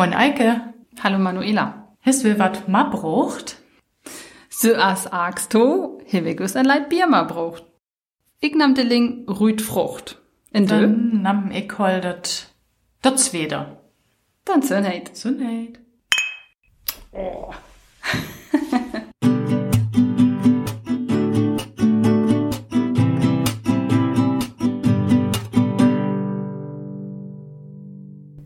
Moin 0.00 0.14
Eike, 0.14 0.72
Hallo 1.04 1.18
Manuela. 1.18 1.94
hast 2.00 2.24
du 2.24 2.38
wat 2.38 2.68
ma 2.68 2.84
brucht? 2.84 3.58
So 4.48 4.74
as 4.74 5.06
agst 5.06 5.52
du, 5.52 5.98
hewigus 6.06 6.56
ein 6.56 6.64
Leid 6.64 6.88
Bier 6.88 7.06
ma 7.06 7.24
brucht. 7.24 7.66
Ich 8.40 8.54
nahm 8.54 8.74
de 8.74 8.84
Ling 8.84 9.28
Rüd 9.28 9.60
Frucht. 9.60 10.16
In? 10.52 10.66
Dann 10.66 11.20
nahm 11.20 11.50
ich 11.50 11.70
hol 11.78 12.00
dat, 12.00 12.50
dat 13.02 13.20
Zweder. 13.20 13.82
Dann 14.46 14.62
so 14.62 14.76
heit. 14.76 15.14
So 15.14 15.32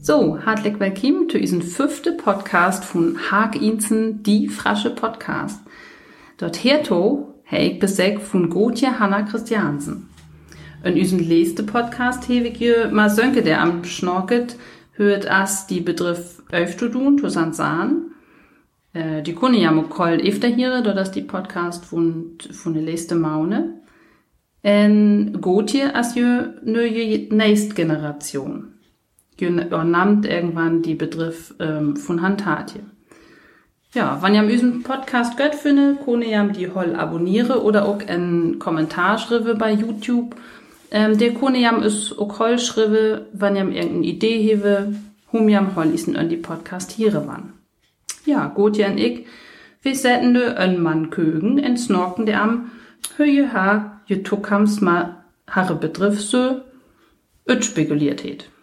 So, 0.07 0.39
hartlich 0.45 0.79
willkommen 0.79 1.31
zu 1.31 1.39
diesem 1.39 1.63
fünften 1.63 2.19
Podcast 2.19 2.85
von 2.85 3.17
Haag 3.31 3.57
Inzen, 3.57 4.23
die 4.23 4.49
frasche 4.49 4.91
Podcast. 4.91 5.65
Dort 6.37 6.63
herto 6.63 7.33
ich 7.51 7.79
besägt 7.79 8.21
von 8.21 8.51
Gotje 8.51 8.99
Hanna 8.99 9.23
Christiansen. 9.23 10.11
In 10.85 10.97
diesem 10.97 11.21
letzten 11.21 11.65
Podcast 11.65 12.29
ich 12.29 12.61
ihr 12.61 12.91
mal 12.91 13.09
Sönke, 13.09 13.43
der 13.43 13.63
am 13.63 13.83
Schnorket, 13.85 14.57
hört 14.93 15.31
as 15.31 15.69
die 15.69 15.81
Begriff 15.81 16.43
Öftudun, 16.53 17.17
to 17.17 17.31
Sansan. 17.31 18.11
Äh, 18.93 19.23
die 19.23 19.33
kunne 19.33 19.59
ja 19.59 19.73
mo 19.73 19.85
koll 19.85 20.21
efter 20.23 20.49
hier, 20.49 20.83
dort 20.83 20.99
das 20.99 21.13
die 21.13 21.23
Podcast 21.23 21.83
von, 21.83 22.37
von 22.51 22.75
der 22.75 22.83
letzten 22.83 23.23
Maune. 23.23 23.81
En 24.63 25.41
Gotje 25.41 25.95
as 25.95 26.15
jö 26.15 26.53
je 26.63 27.29
nächst 27.31 27.75
Generation 27.75 28.74
übernimmt 29.41 30.27
irgendwann 30.27 30.83
die 30.83 30.95
Begriff 30.95 31.55
ähm, 31.59 31.97
von 31.97 32.23
Handtatje. 32.23 32.81
Ja, 33.93 34.19
wenn 34.23 34.35
ihr 34.35 34.41
am 34.41 34.49
diesem 34.49 34.83
Podcast 34.83 35.37
gött 35.37 35.55
finde, 35.55 35.97
kann 36.05 36.23
ihr 36.23 36.43
die 36.45 36.69
Holl 36.69 36.97
abonniere 36.97 37.63
oder 37.63 37.87
auch 37.87 38.01
einen 38.07 38.59
Kommentar 38.59 39.19
schreibe 39.19 39.55
bei 39.55 39.73
YouTube. 39.73 40.35
Ähm, 40.91 41.17
der 41.17 41.35
kann 41.35 41.55
ihr 41.55 41.83
ist 41.83 42.19
auch 42.19 42.39
Holl 42.39 42.59
schreibe, 42.59 43.27
wenn 43.33 43.57
ihr 43.57 43.63
irgendeine 43.63 44.07
Idee 44.07 44.43
hebe, 44.43 44.95
hum 45.33 45.49
ihr 45.49 45.77
Holl 45.77 45.95
isen 45.95 46.17
an 46.17 46.29
die 46.29 46.37
Podcast 46.37 46.91
hier 46.91 47.13
wann. 47.27 47.53
Ja, 48.25 48.49
Gotje 48.49 48.87
und 48.87 48.99
ich, 48.99 49.27
wir 49.83 49.95
setzen 49.95 50.33
ne 50.33 50.57
ein 50.57 50.83
Mann 50.83 51.11
kögen 51.11 51.59
en 51.59 51.77
snorken 51.77 52.27
der 52.27 52.43
am 52.43 52.71
Höhe 53.17 53.53
ha, 53.53 54.01
je 54.07 54.23
tukams 54.23 54.81
ma 54.81 55.25
harre 55.47 55.75
Begriff 55.75 56.21
so, 56.21 56.63
öt 57.47 57.65
spekuliert 57.65 58.23
het. 58.23 58.54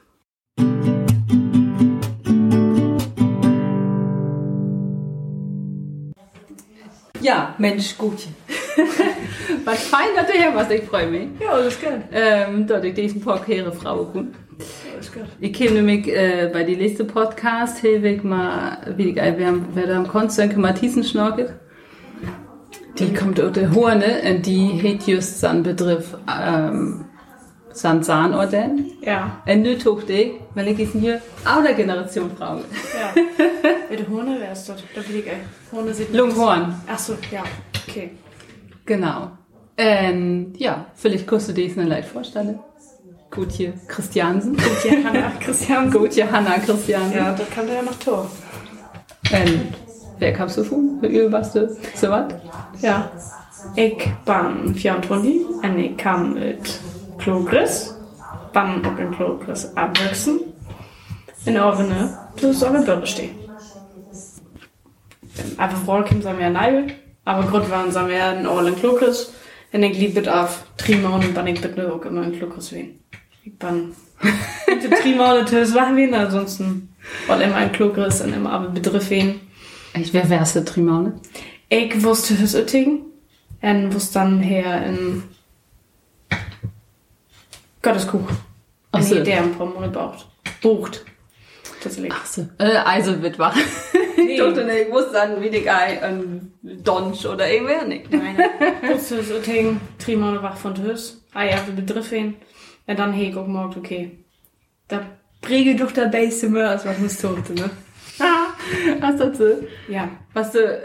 Ja, 7.21 7.55
Mensch, 7.57 7.97
gut. 7.97 8.27
was 9.65 9.83
fein, 9.83 10.07
dass 10.15 10.27
du 10.27 10.33
her 10.33 10.53
warst, 10.55 10.71
ich 10.71 10.83
freue 10.83 11.07
mich. 11.07 11.27
Ja, 11.39 11.51
alles 11.51 11.79
gut. 11.79 11.89
Ähm, 12.11 12.65
dass 12.67 12.83
ich 12.83 12.93
diesen 12.93 13.21
Podcast 13.21 13.77
Frau 13.81 14.05
Kuhn. 14.05 14.33
Alles 14.93 15.11
gut. 15.11 15.23
Ich 15.39 15.53
kenne 15.53 15.81
nämlich 15.81 16.07
äh, 16.07 16.49
bei 16.51 16.63
die 16.63 16.75
letzte 16.75 17.05
Podcast, 17.05 17.79
Hilwig 17.79 18.23
mal, 18.23 18.77
wie 18.97 19.13
geil, 19.13 19.37
wir 19.37 19.47
haben, 19.47 19.67
wer 19.73 19.87
da 19.87 19.97
am 19.97 20.07
Konstantin 20.07 20.61
Mathisen 20.61 21.03
schnorkelt. 21.03 21.53
Die 22.97 23.13
kommt 23.13 23.39
aus 23.39 23.53
der 23.53 23.73
Horne 23.73 24.21
und 24.29 24.45
die 24.45 24.81
hat 24.83 25.07
just 25.07 25.39
seinen 25.39 25.63
Begriff, 25.63 26.17
ähm, 26.27 27.05
sein 27.73 28.03
Zahnorden. 28.03 28.91
Ja, 29.01 29.41
Und 29.47 29.81
tog 29.81 30.05
det, 30.07 30.33
weil 30.55 30.67
ich 30.69 30.79
ist 30.79 30.93
hier 30.93 31.21
auch 31.45 31.63
der 31.63 31.73
Generation 31.73 32.29
Frau. 32.37 32.57
ja. 32.57 33.13
Welche 33.89 34.09
Horne 34.09 34.39
wärst 34.39 34.69
du? 34.69 34.73
Da 34.95 35.01
bin 35.01 35.19
ich 35.19 35.27
ey. 35.27 35.37
Horne 35.71 35.93
sieht 35.93 36.13
Lunghorn. 36.13 36.75
Ach 36.87 36.97
so, 36.99 37.13
ja. 37.31 37.43
Okay. 37.87 38.11
Genau. 38.85 39.31
Ähm, 39.77 40.53
ja, 40.57 40.85
vielleicht 40.95 41.27
kannst 41.27 41.49
du 41.49 41.53
dir 41.53 41.67
das 41.67 41.77
eine 41.77 41.87
Leid 41.89 42.05
vorstellen. 42.05 42.59
Gutje 43.29 43.73
Christiansen. 43.87 44.57
Gutje 44.57 45.03
Hanna 45.03 45.31
Christian. 45.39 45.89
Gutje 45.89 46.29
Hanna 46.29 46.59
Christiansen. 46.59 47.17
Ja, 47.17 47.31
das 47.33 47.49
kann 47.49 47.65
der 47.65 47.77
ja 47.77 47.81
noch 47.81 47.95
Tor. 47.95 48.29
Und 49.31 49.61
wer 50.19 50.33
kamst 50.33 50.57
du 50.57 50.63
von? 50.63 50.99
Warst 51.31 51.55
du 51.55 51.69
so 51.95 52.09
was? 52.09 52.33
Ja. 52.81 53.09
Ich 53.75 54.09
bin 54.25 54.75
24 54.75 55.45
und 55.63 55.77
ich 55.79 55.95
kam 55.95 56.33
mit 56.33 56.79
Progress. 57.23 57.95
Bin 58.53 58.85
auch 58.85 58.97
in 58.97 59.11
Progress 59.11 59.71
Orvene, 61.57 62.17
du 62.39 62.53
soll 62.53 62.75
eine 62.75 62.85
Birne 62.85 63.07
stehen. 63.07 63.35
Aber 65.57 65.75
vorher 65.75 66.05
kommen 66.05 66.21
sie 66.21 66.33
mir 66.33 66.49
neu. 66.49 66.93
Aber 67.23 67.47
Grund 67.47 67.69
waren 67.69 67.91
sie 67.91 68.03
mir 68.03 68.33
in 68.33 68.45
All 68.45 68.67
in 68.67 68.75
Progress. 68.75 69.33
Und 69.71 69.83
ich 69.83 69.97
liebe 69.97 70.33
auf 70.33 70.65
Trimon 70.77 71.23
und 71.23 71.33
bin 71.33 71.47
ich 71.47 71.61
bitte 71.61 71.93
auch 71.93 72.03
immer 72.03 72.23
in 72.23 72.37
Progress 72.37 72.73
wen. 72.73 72.99
Ich 73.43 73.57
bin 73.57 73.95
mit 74.67 74.83
den 74.83 74.91
Trimon 74.91 75.39
und 75.39 75.51
das 75.51 75.73
war 75.73 75.95
wen, 75.95 76.13
ansonsten 76.13 76.93
all 77.27 77.41
immer 77.41 77.63
in 77.63 77.71
Progress 77.71 78.21
und 78.21 78.33
immer 78.33 78.51
aber 78.51 78.69
Begriff 78.69 79.09
wen. 79.09 79.39
Ich 79.93 80.13
wer 80.13 80.29
wärst 80.29 80.55
du 80.55 80.65
Trimaune? 80.65 81.19
Ich 81.69 82.03
wusste 82.03 82.35
fürs 82.35 82.55
Uttingen 82.55 83.03
und 83.61 83.93
wusste 83.93 84.15
dann 84.15 84.39
her 84.41 84.85
in 84.85 85.23
Gotteskuch. 87.81 88.29
Ach 88.91 88.99
Ach 88.99 89.01
so. 89.01 89.15
so. 89.15 89.23
der 89.23 89.37
ein 89.43 89.57
Monate 89.57 89.89
braucht. 89.89 90.27
Bucht. 90.61 91.05
Tatsächlich. 91.81 92.13
Ach 92.15 92.25
so. 92.25 92.47
Äh, 92.57 92.77
also 92.77 93.21
wach. 93.39 93.55
Nee. 94.17 94.33
Ich 94.33 94.39
dachte, 94.39 94.65
nicht, 94.65 94.87
ich 94.87 94.91
wusste 94.91 95.13
dann 95.13 95.41
wie 95.41 95.49
die 95.49 95.61
Geil, 95.61 95.99
ein 96.03 96.51
Donch 96.61 97.25
oder 97.25 97.51
irgendwer 97.51 97.85
nicht. 97.85 98.11
Nein, 98.11 98.37
wusste 98.87 99.15
fürs 99.15 99.39
Uttingen, 99.39 99.81
Trimone 99.97 100.43
wach 100.43 100.57
von 100.57 100.75
Tös. 100.75 101.25
Ah 101.33 101.43
ja, 101.43 101.57
wir 101.65 101.73
Begriff 101.73 102.11
wen. 102.11 102.35
Und 102.85 102.99
dann 102.99 103.13
hey, 103.13 103.31
guck 103.33 103.47
mal, 103.47 103.65
okay. 103.65 104.19
Da 104.87 105.01
präge 105.41 105.75
doch 105.75 105.91
der 105.91 106.07
Base 106.07 106.45
immer, 106.45 106.69
als 106.69 106.85
was 106.85 106.99
muss 106.99 107.17
tote, 107.17 107.53
ne? 107.53 107.69
Was 108.99 109.17
dazu? 109.17 109.67
Ja. 109.87 110.09
Was 110.33 110.51
du, 110.51 110.81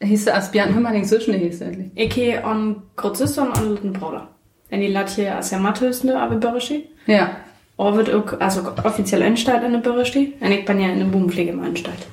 hieß 0.00 0.24
du 0.26 0.34
Asbjörn, 0.34 0.72
hör 0.72 0.80
mal 0.80 0.94
den 0.94 1.04
schnell 1.04 1.40
hieß 1.40 1.58
du 1.58 1.64
endlich. 1.66 1.90
Ich 1.94 2.14
gehe 2.14 2.42
an 2.42 2.84
Großsüster 2.96 3.42
und 3.42 3.58
an 3.58 4.37
Luten 4.70 4.70
Bruder. 4.70 4.76
Und 4.76 4.80
die 4.80 4.86
lat 4.88 5.10
hier 5.10 5.36
als 5.36 5.50
ja 5.50 5.58
Mathösne, 5.58 6.20
aber 6.20 6.36
Börrischi. 6.36 6.88
Ja. 7.06 7.36
Wird 7.78 8.12
auch, 8.12 8.40
also 8.40 8.62
offiziell 8.84 9.22
Anstalt 9.22 9.62
in 9.64 9.72
der 9.72 9.78
Börrischi. 9.78 10.34
Und 10.40 10.50
ich 10.50 10.64
bin 10.64 10.80
ja 10.80 10.88
in 10.88 10.98
der 10.98 11.06
Bubenpflege 11.06 11.52
im 11.52 11.62
Anstalt. 11.62 12.06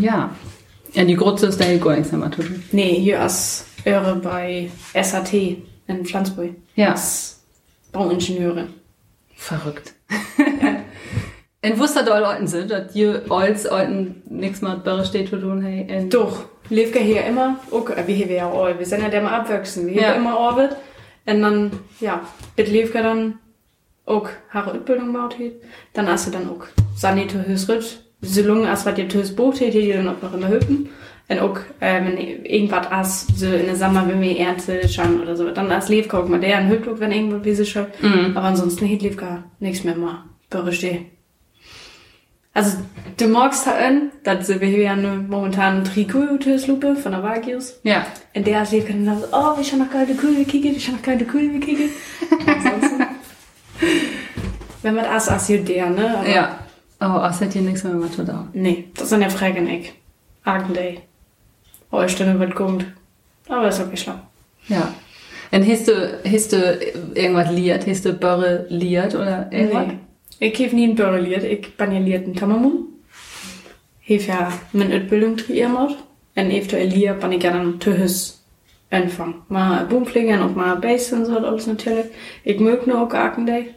Ja. 0.00 0.30
Ja, 0.92 1.04
die 1.04 1.16
Grütze 1.16 1.46
ist 1.46 1.58
der 1.60 1.76
gar 1.78 1.96
nichts 1.96 2.12
mehr. 2.12 2.30
Nee, 2.72 2.94
hier 3.00 3.20
als 3.20 3.66
Öre 3.84 4.16
bei 4.16 4.70
SAT 4.94 5.32
in 5.88 6.04
Pflanzburg. 6.04 6.50
Ja. 6.74 6.90
Als 6.92 7.42
Bauingenieure. 7.92 8.68
Verrückt. 9.34 9.92
In 11.62 11.78
Wuster 11.80 12.04
da 12.04 12.18
Leuten 12.18 12.46
sind, 12.46 12.70
dass 12.70 12.92
die 12.92 13.06
als 13.28 13.64
Leuten 13.64 14.22
nichts 14.30 14.62
mit 14.62 14.84
Börre 14.84 15.04
steht 15.04 15.30
zu 15.30 15.36
tun, 15.40 15.64
in- 15.66 16.08
Doch, 16.10 16.44
Levke 16.70 17.00
hier 17.00 17.24
immer, 17.24 17.58
okay, 17.72 17.94
wie 18.06 18.14
hier 18.14 18.28
wäre 18.28 18.46
all, 18.52 18.78
wir 18.78 18.86
sind 18.86 19.02
ja 19.02 19.08
der 19.08 19.22
mal 19.22 19.40
abwachsen, 19.40 19.86
wir 19.88 19.94
Ja. 19.94 20.00
ja. 20.02 20.12
immer 20.12 20.38
Orbit. 20.38 20.70
Und 21.26 21.42
dann, 21.42 21.72
ja, 22.00 22.22
mit 22.56 22.68
Levke 22.68 23.02
dann 23.02 23.38
auch 24.04 24.28
Haare 24.50 24.74
Utbildung 24.74 25.12
baut. 25.12 25.36
Dann 25.92 26.08
hast 26.08 26.28
du 26.28 26.30
dann 26.30 26.48
auch 26.48 26.64
Sanito 26.96 27.38
Hösrit, 27.38 28.02
so 28.22 28.42
lange 28.42 28.70
als 28.70 28.86
was 28.86 28.94
dir 28.94 29.08
Tös 29.08 29.34
Boot 29.34 29.60
hat, 29.60 29.74
die 29.74 29.92
dann 29.92 30.08
auch 30.08 30.22
noch 30.22 30.34
immer 30.34 30.48
hüppen. 30.48 30.88
Und 31.28 31.40
auch, 31.40 31.58
äh, 31.80 32.04
wenn 32.04 32.18
irgendwas 32.44 32.90
as, 32.90 33.26
so 33.34 33.46
in 33.46 33.66
der 33.66 33.74
Sommer, 33.74 34.06
wenn 34.08 34.20
wir 34.20 34.38
Ernte 34.38 34.88
schauen 34.88 35.20
oder 35.20 35.36
so, 35.36 35.50
dann 35.50 35.72
als 35.72 35.88
Levke 35.88 36.16
auch 36.16 36.28
mal 36.28 36.38
der 36.38 36.58
ein 36.58 36.70
Hüpflock, 36.70 37.00
wenn 37.00 37.10
irgendwo 37.10 37.44
wie 37.44 37.54
sie 37.54 37.66
schon. 37.66 37.86
Mhm. 38.00 38.36
Aber 38.36 38.46
ansonsten 38.46 38.90
hat 38.90 39.02
Levke 39.02 39.42
nichts 39.58 39.82
mehr 39.82 39.96
mal. 39.96 40.22
Börre 40.50 40.72
Also, 42.56 42.78
du 43.18 43.28
magst 43.28 43.66
halt, 43.66 44.04
dass 44.24 44.48
wir 44.48 44.66
hier 44.66 44.80
ja 44.80 44.96
momentan 44.96 45.84
Trikot-Lupe 45.84 46.96
von 46.96 47.12
der 47.12 47.22
Vagius. 47.22 47.78
Ja. 47.82 48.06
Und 48.34 48.46
der 48.46 48.64
sieht 48.64 48.88
dann 48.88 49.04
so, 49.04 49.26
oh, 49.30 49.60
ich 49.60 49.72
habe 49.72 49.82
noch 49.82 49.90
keine 49.90 50.14
Kühe 50.14 50.36
gekickt, 50.36 50.64
ich 50.64 50.86
habe 50.86 50.96
noch 50.96 51.04
keine 51.04 51.24
Kühe. 51.26 51.50
Ansonsten, 52.46 53.06
wenn 54.82 54.94
man 54.94 55.04
das 55.04 55.28
als 55.28 55.48
der, 55.48 55.90
ne? 55.90 56.16
Aber 56.16 56.26
Ja. 56.26 56.58
Oh, 56.98 57.18
das 57.18 57.42
hat 57.42 57.52
hier 57.52 57.60
nichts 57.60 57.84
mehr 57.84 57.92
mit 57.92 58.16
tun. 58.16 58.48
Nee, 58.54 58.88
das 58.96 59.10
sind 59.10 59.20
ja 59.20 59.28
Fragen, 59.28 59.68
ich. 59.68 59.92
Argendey. 60.44 61.00
Eure 61.90 62.08
Stimme 62.08 62.40
wird 62.40 62.56
gut. 62.56 62.86
Aber 63.50 63.68
ist 63.68 63.80
okay 63.80 63.98
schlau. 63.98 64.14
Ja. 64.68 64.94
Und 65.52 65.68
hast 65.68 65.88
du, 65.88 66.20
hast 66.24 66.52
du 66.52 66.78
irgendwas 67.12 67.50
liert? 67.50 67.86
Hast 67.86 68.06
du 68.06 68.14
Börre 68.14 68.64
liert 68.70 69.14
oder 69.14 69.52
irgendwas? 69.52 69.88
Nee. 69.88 69.98
Ich 70.38 70.54
habe 70.60 70.76
nie 70.76 70.88
ein 70.88 70.94
Börre 70.94 71.20
liert, 71.20 71.44
ich 71.44 71.76
bin 71.76 71.92
ja 71.92 71.98
liert 71.98 72.26
in. 72.26 72.36
Ich 74.04 74.30
habe 74.30 74.52
ja 74.52 74.52
meine 74.72 74.96
Ausbildung 74.96 75.36
triiert. 75.36 75.70
Und 75.70 76.50
eventuell 76.50 76.88
liert 76.88 77.20
bin 77.20 77.32
ich 77.32 77.42
ja 77.42 77.52
dann 77.52 77.80
Töhus 77.80 78.44
anfangen. 78.90 79.42
Mal 79.48 79.86
Boompflegen 79.86 80.42
und 80.42 80.56
mal 80.56 80.76
Bass 80.76 81.12
und 81.12 81.24
so 81.24 81.38
alles 81.38 81.66
natürlich. 81.66 82.06
Ich 82.44 82.60
mög 82.60 82.86
nur 82.86 83.02
auch 83.02 83.12
Argendey. 83.12 83.74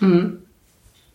Mhm. 0.00 0.42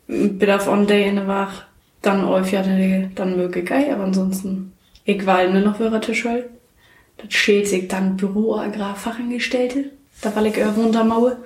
Bedarf 0.08 0.68
on 0.68 0.88
day 0.88 1.08
in 1.08 1.16
der 1.16 1.28
Wach. 1.28 1.64
dann 2.02 2.26
auf 2.26 2.52
ja, 2.52 2.64
dann, 2.64 3.38
möge 3.38 3.62
ich, 3.62 3.72
aber 3.72 4.04
ansonsten, 4.04 4.74
ich 5.06 5.26
war 5.26 5.48
nur 5.48 5.62
noch 5.62 5.78
für 5.78 6.02
Tischwell. 6.02 6.50
Das 7.18 7.34
steht 7.34 7.68
sich 7.68 7.88
dann 7.88 8.18
Büro 8.18 8.56
Agrarfachangestellte. 8.56 9.92
Da 10.22 10.36
war 10.36 10.46
ich 10.46 10.58
irgendwo 10.58 10.82
unter 10.82 11.04
Mauer. 11.04 11.38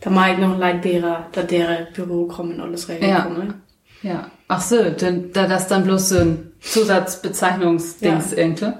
Da 0.00 0.10
mag 0.10 0.32
ich 0.34 0.38
noch 0.38 0.52
ein 0.54 0.58
Leitbeerer, 0.58 1.26
da 1.32 1.42
der 1.42 1.88
Büro 1.92 2.26
kommen 2.26 2.54
und 2.54 2.60
alles 2.60 2.88
regeln. 2.88 3.10
Ja. 3.10 3.28
Ne? 3.28 3.54
Ja. 4.02 4.30
Ach 4.46 4.60
so, 4.60 4.90
denn, 4.90 5.32
da 5.32 5.46
das 5.46 5.66
dann 5.68 5.84
bloß 5.84 6.08
so 6.10 6.18
ein 6.18 6.52
Zusatzbezeichnungsdings 6.60 8.30
Ja. 8.32 8.38
irgendwie. 8.38 8.72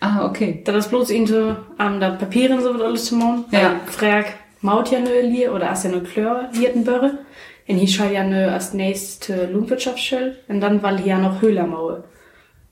Ah, 0.00 0.26
okay. 0.26 0.60
Da 0.64 0.72
das 0.72 0.88
bloß 0.88 1.10
into 1.10 1.56
am 1.78 1.98
da 1.98 2.10
Papieren 2.10 2.62
so 2.62 2.74
wird 2.74 2.82
alles 2.82 3.06
zu 3.06 3.16
machen. 3.16 3.46
Ja. 3.50 3.80
Frag 3.86 4.26
maut 4.60 4.90
ja 4.90 5.00
nö 5.00 5.20
lier 5.22 5.54
oder 5.54 5.70
as 5.70 5.84
ja 5.84 5.90
nö 5.90 6.00
Klör 6.00 6.48
Wirtenbörre. 6.52 7.18
Und 7.66 7.76
hier 7.76 7.88
schall 7.88 8.12
ja 8.12 8.22
nö 8.22 8.50
als 8.50 8.74
nächste 8.74 9.46
Lohnwirtschaftsstelle. 9.46 10.36
Und 10.48 10.60
dann 10.60 10.82
war 10.82 10.96
hier 10.98 11.16
noch 11.16 11.40
Höhlermauer. 11.40 12.04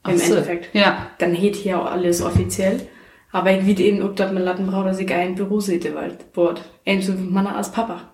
Im 0.05 0.15
Ach 0.15 0.19
so. 0.19 0.35
Endeffekt. 0.35 0.75
Ja. 0.75 1.07
Dann 1.19 1.33
heet 1.33 1.57
hier 1.57 1.81
auch 1.81 1.91
alles 1.91 2.21
offiziell. 2.21 2.81
Aber 3.33 3.51
ich 3.51 3.67
wie 3.67 3.83
eben, 3.83 4.03
ob 4.03 4.15
das 4.17 4.31
mit 4.31 4.45
Lattenbrau, 4.45 4.85
dass 4.85 4.99
ich 4.99 5.13
ein 5.13 5.35
Büro 5.35 5.59
sehe, 5.59 5.81
weil, 5.95 6.19
Wort. 6.35 6.63
Ähnlich 6.85 7.07
so 7.07 7.19
wie 7.19 7.23
man 7.23 7.47
als 7.47 7.73
Papa. 7.73 8.13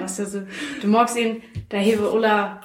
das 0.00 0.18
ist 0.18 0.32
so, 0.32 0.40
du 0.82 0.88
magst 0.88 1.16
ihn, 1.16 1.42
da 1.68 1.76
hebe 1.76 2.10
Ulla, 2.10 2.60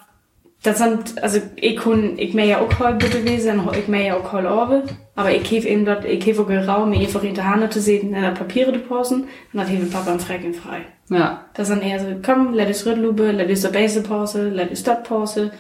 das 0.64 0.80
sind, 0.80 1.22
also, 1.24 1.40
ich 1.56 1.78
kann, 1.78 2.18
ich 2.18 2.34
mehr 2.34 2.46
ja 2.46 2.60
auch 2.60 2.80
heute 2.80 3.10
gewesen, 3.10 3.62
ich 3.78 3.88
mehr 3.88 4.08
ja 4.08 4.18
auch 4.18 4.34
heute 4.34 4.52
Orbe, 4.52 4.84
aber 5.16 5.32
ich 5.32 5.50
hebe 5.50 5.68
eben 5.68 5.86
dort, 5.86 6.04
ich 6.04 6.26
hebe 6.26 6.42
auch 6.42 6.68
Raum, 6.68 6.90
mir 6.90 7.00
einfach 7.00 7.24
in 7.24 7.36
der 7.36 7.48
Hand 7.48 7.72
zu 7.72 7.80
sehen, 7.80 8.14
in 8.14 8.22
der 8.22 8.32
Papiere 8.32 8.74
zu 8.74 8.80
posten, 8.80 9.22
und 9.22 9.28
dann 9.54 9.68
hebe 9.68 9.86
Papa 9.86 10.12
am 10.12 10.20
Frecken 10.20 10.54
frei. 10.54 10.82
Ja. 11.10 11.46
Das 11.54 11.68
sind 11.68 11.84
eher 11.84 12.00
so, 12.00 12.08
komm, 12.26 12.54
let 12.54 12.68
us 12.68 12.86
Rüttlube, 12.86 13.32
let 13.32 13.50
us 13.50 13.62
der 13.62 13.70
Base 13.70 14.02
Pause, 14.02 14.50
let 14.50 14.72
us 14.72 14.84
dort 14.84 15.04
Pause, 15.04 15.52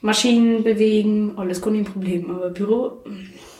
Maschinen 0.00 0.62
bewegen, 0.62 1.32
alles 1.36 1.60
kein 1.60 1.84
Problem, 1.84 2.30
aber 2.30 2.50
Büro, 2.50 3.02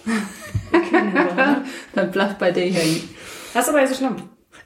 Dann 1.94 2.10
bleibt 2.10 2.38
bei 2.38 2.50
dir 2.50 2.64
hier. 2.64 3.02
Das 3.54 3.66
ist 3.66 3.74
aber 3.74 3.86
so 3.86 3.94
schlimm. 3.94 4.16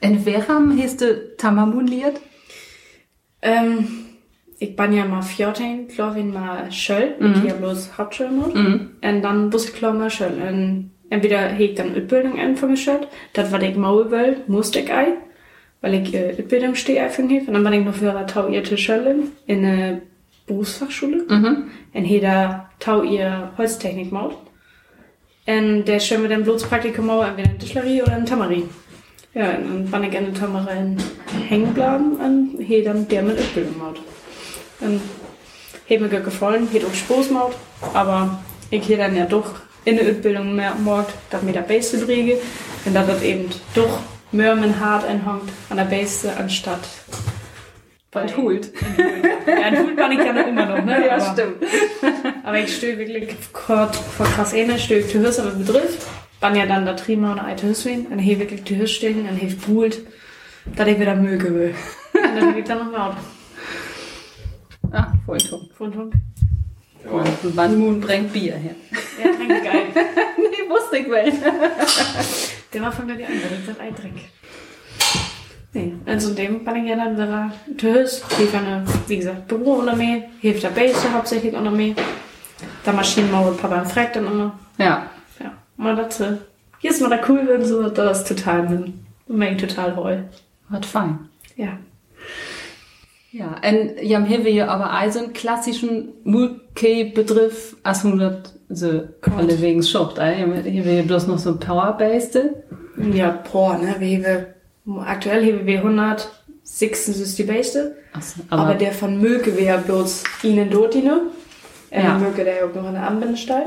In 0.00 0.24
Veram 0.24 0.78
hast 0.80 1.00
du 1.00 1.36
Tamamun 1.36 1.86
liert? 1.86 2.20
Ähm, 3.42 3.86
ich 4.58 4.76
bin 4.76 4.92
ja 4.92 5.04
mal 5.04 5.22
14, 5.22 5.88
glaube 5.88 6.20
ich, 6.20 6.24
mal 6.24 6.70
Schöll. 6.70 7.14
Ich 7.18 7.50
habe 7.50 7.60
bloß 7.60 7.96
Hauptschule 7.96 8.28
gemacht. 8.28 8.54
Und 9.02 9.22
dann 9.22 9.48
muss 9.48 9.66
ich 9.66 9.74
klar 9.74 9.92
mal 9.92 10.10
Schöll. 10.10 10.32
Und 10.32 10.90
entweder 11.08 11.38
heg 11.48 11.76
dann 11.76 11.96
Utbildung 11.96 12.38
Schöll. 12.76 13.06
Das 13.32 13.52
war 13.52 13.62
ich 13.62 13.76
mal 13.76 14.10
will, 14.10 14.38
musste 14.46 14.80
ich 14.80 14.92
ein. 14.92 15.14
Weil 15.80 15.94
ich 15.94 16.12
äh, 16.14 16.34
Utbildung 16.38 16.74
stehe 16.74 17.02
anfangen 17.02 17.30
habe. 17.30 17.46
Und 17.46 17.54
dann 17.54 17.64
bin 17.64 17.72
ich 17.72 17.84
noch 17.86 17.94
für 17.94 18.14
eine 18.14 18.26
Tau 18.26 18.48
ihr 18.48 18.64
Schöll 18.64 19.28
in 19.46 19.64
eine 19.64 20.02
Berufsfachschule. 20.46 21.24
Mhm. 21.28 21.70
Und 21.94 22.04
hier 22.04 22.20
da 22.20 22.70
Tau 22.80 23.02
ihr 23.02 23.52
Holztechnik 23.56 24.12
macht. 24.12 24.36
Und 25.50 25.84
der 25.84 25.98
schön 25.98 26.22
mit 26.22 26.30
dem 26.30 26.44
Blutspraktikum 26.44 27.10
auch 27.10 27.24
entweder 27.24 27.50
in 27.50 27.58
Tischlerie 27.58 28.02
oder 28.02 28.16
in 28.16 28.24
Tamarin. 28.24 28.68
Ja, 29.34 29.50
und 29.50 29.90
dann 29.90 30.00
bin 30.02 30.10
ich 30.10 30.18
in 30.18 30.24
der 30.26 30.34
Tamarin 30.34 30.96
hängen 31.48 31.74
geblieben 31.74 32.16
und 32.16 32.64
hier 32.64 32.84
dann 32.84 33.08
der 33.08 33.22
mit 33.22 33.36
Ausbildung 33.36 33.76
macht. 33.78 34.00
Und 34.80 35.00
hat 35.88 36.00
mir 36.00 36.20
gefallen, 36.20 36.68
hat 36.72 36.84
auch 36.84 36.94
Spaß 36.94 37.28
gemacht, 37.28 37.56
aber 37.94 38.38
ich 38.70 38.84
hier 38.84 38.98
dann 38.98 39.16
ja 39.16 39.24
doch 39.26 39.54
in 39.84 39.96
der 39.96 40.10
Ausbildung 40.10 40.54
mehr 40.54 40.72
gemacht, 40.72 41.12
dass 41.30 41.42
mir 41.42 41.52
der 41.52 41.62
Beste 41.62 41.98
bringe 41.98 42.36
und 42.84 42.94
dass 42.94 43.08
das 43.08 43.22
eben 43.22 43.46
doch 43.74 43.98
mehr 44.30 44.54
mit 44.54 44.78
hart 44.78 45.04
anhängt 45.04 45.50
an 45.68 45.76
der 45.78 45.84
Beste 45.84 46.36
anstatt 46.36 46.86
Bald 48.12 48.36
holt. 48.36 48.72
Ja, 49.50 49.68
in 49.68 49.78
Hult 49.78 49.96
bin 49.96 50.12
ich 50.12 50.18
ja 50.18 50.32
noch 50.32 50.46
immer 50.46 50.66
noch, 50.66 50.84
ne? 50.84 51.04
Ja, 51.06 51.16
aber, 51.16 51.32
stimmt. 51.32 51.56
aber 52.44 52.58
ich 52.58 52.76
stehe 52.76 52.98
wirklich 52.98 53.28
kurz 53.52 53.96
vor 53.98 54.26
krass 54.26 54.52
ähnlich, 54.52 54.84
stehe 54.84 55.00
ich 55.00 55.08
zu 55.08 55.20
Hüss 55.20 55.38
aber 55.38 55.50
Begriff. 55.50 56.06
Bin 56.40 56.54
ja 56.56 56.66
dann 56.66 56.86
da 56.86 56.94
Trima 56.94 57.32
und 57.32 57.38
alte 57.40 57.68
Hüsswin, 57.68 58.06
und 58.06 58.18
hier 58.18 58.38
wirklich 58.38 58.64
zu 58.64 58.74
Hüss 58.76 58.90
stehen, 58.92 59.28
und 59.28 59.36
hier 59.36 59.54
poolt, 59.58 60.00
dass 60.76 60.88
ich 60.88 60.98
wieder 60.98 61.14
möge 61.14 61.54
will. 61.54 61.74
Und 62.14 62.36
dann 62.36 62.56
ich 62.58 62.64
dann 62.64 62.78
noch 62.78 62.90
mal 62.92 63.16
Ah, 64.92 65.12
voll 65.24 65.38
toll. 65.38 65.68
von 65.76 65.94
Hund. 65.94 66.14
Und 67.08 67.56
Van 67.56 67.78
Moon 67.78 68.00
bringt 68.00 68.32
Bier 68.32 68.56
her. 68.56 68.74
Ja, 69.22 69.32
trinkt 69.32 69.64
geil. 69.64 69.82
nee, 70.36 70.68
wusste 70.68 70.98
ich 70.98 71.08
wel. 71.10 71.32
Der 72.72 72.82
war 72.82 72.92
von 72.92 73.06
der 73.08 73.16
die 73.16 73.24
andere, 73.24 73.48
das 73.66 73.78
ein 73.78 73.94
Trink. 73.94 74.16
Nee, 75.72 75.94
also 76.04 76.30
in 76.30 76.36
dem 76.36 76.64
bin 76.64 76.76
ich 76.76 76.90
ja 76.90 76.96
dann 76.96 77.14
wieder 77.14 77.52
zu 77.78 77.94
Hüss, 77.94 78.24
hilft 78.36 78.54
eine, 78.54 78.84
wie 79.06 79.16
gesagt, 79.18 79.46
Büro 79.46 79.74
unter 79.74 79.94
mir, 79.94 80.24
hilft 80.40 80.64
der 80.64 80.70
Base 80.70 81.12
hauptsächlich 81.12 81.54
unter 81.54 81.70
mir. 81.70 81.94
Der 82.84 82.92
Maschinenmauer, 82.92 83.56
Papa 83.56 83.84
fragt 83.84 84.16
dann 84.16 84.26
immer. 84.26 84.58
Ja. 84.78 85.06
Ja, 85.38 85.52
mal 85.76 85.94
dazu. 85.94 86.38
Hier 86.80 86.90
ist 86.90 87.00
mal 87.00 87.10
da 87.10 87.20
cool, 87.28 87.46
wenn 87.46 87.64
so, 87.64 87.88
das 87.88 88.22
ist 88.22 88.28
total, 88.28 88.90
mir 89.28 89.56
total 89.56 89.94
heul. 89.96 90.24
Hat 90.70 90.86
fein. 90.86 91.28
Ja. 91.56 91.78
Ja, 93.32 93.54
en 93.62 93.92
jam 94.02 94.24
hier 94.24 94.44
wir 94.44 94.68
aber 94.68 94.92
auch 94.92 95.12
so 95.12 95.20
einen 95.20 95.32
klassischen 95.32 96.14
Mulke-Begriff, 96.24 97.76
als 97.84 98.02
hun 98.02 98.18
das 98.18 98.54
so 98.68 99.04
alle 99.36 99.60
wegen 99.60 99.84
schoppt. 99.84 100.20
Hier 100.20 100.84
wir 100.84 101.02
bloß 101.04 101.28
noch 101.28 101.38
so 101.38 101.50
ein 101.50 101.60
Powerbase. 101.60 102.64
Ja, 103.12 103.42
boah, 103.52 103.78
ne, 103.78 103.96
wie 104.00 104.20
wir, 104.20 104.54
aktuell 105.04 105.44
haben 105.46 105.66
wir 105.66 105.78
106 105.78 107.08
ist 107.08 107.38
die 107.38 107.44
beste, 107.44 107.96
Achso, 108.12 108.40
aber, 108.48 108.62
aber, 108.62 108.74
der 108.74 108.92
von 108.92 109.20
Möke 109.20 109.56
wäre 109.56 109.78
bloß 109.78 110.24
ihnen 110.42 110.70
dort, 110.70 110.94
die 110.94 111.02
nur. 111.02 111.22
Äh, 111.90 112.02
Ja. 112.02 112.18
Möke, 112.18 112.44
der 112.44 112.64
auch 112.66 112.74
noch 112.74 112.88
in 112.88 112.94
der 112.94 113.06
Anbindestall. 113.06 113.66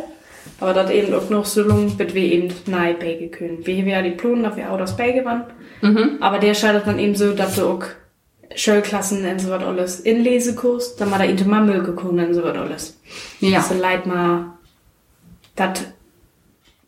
Aber 0.59 0.73
das 0.73 0.91
eben 0.91 1.13
auch 1.13 1.29
noch 1.29 1.45
so 1.45 1.63
lang, 1.63 1.95
bis 1.95 2.13
wir 2.13 2.23
eben 2.23 2.53
nahe 2.65 2.93
Bäge 2.93 3.29
können. 3.29 3.65
Wir 3.65 3.77
haben 3.77 3.87
ja 3.87 4.01
die 4.01 4.11
Plonen, 4.11 4.43
dass 4.43 4.55
wir 4.57 4.69
auch 4.71 4.77
das 4.77 4.95
Bäge 4.97 5.23
waren. 5.25 5.43
mhm. 5.81 6.17
Aber 6.19 6.39
der 6.39 6.53
scheidet 6.53 6.85
dann 6.87 6.99
eben 6.99 7.15
so, 7.15 7.33
dass 7.33 7.57
wir 7.57 7.65
auch 7.65 7.83
Schulklassen 8.55 9.25
und 9.25 9.39
so 9.39 9.49
was 9.49 9.63
alles 9.63 9.99
Inlesekurs, 10.01 10.95
dann 10.95 11.09
mal 11.09 11.17
da 11.17 11.23
into 11.23 11.45
mal 11.45 11.63
Möke 11.63 11.93
kommen 11.93 12.27
und 12.27 12.33
so 12.33 12.43
was 12.43 12.55
alles. 12.57 12.99
ja. 13.39 13.61
So 13.61 13.73
leid 13.75 14.05
mal 14.05 14.53
dat 15.55 15.81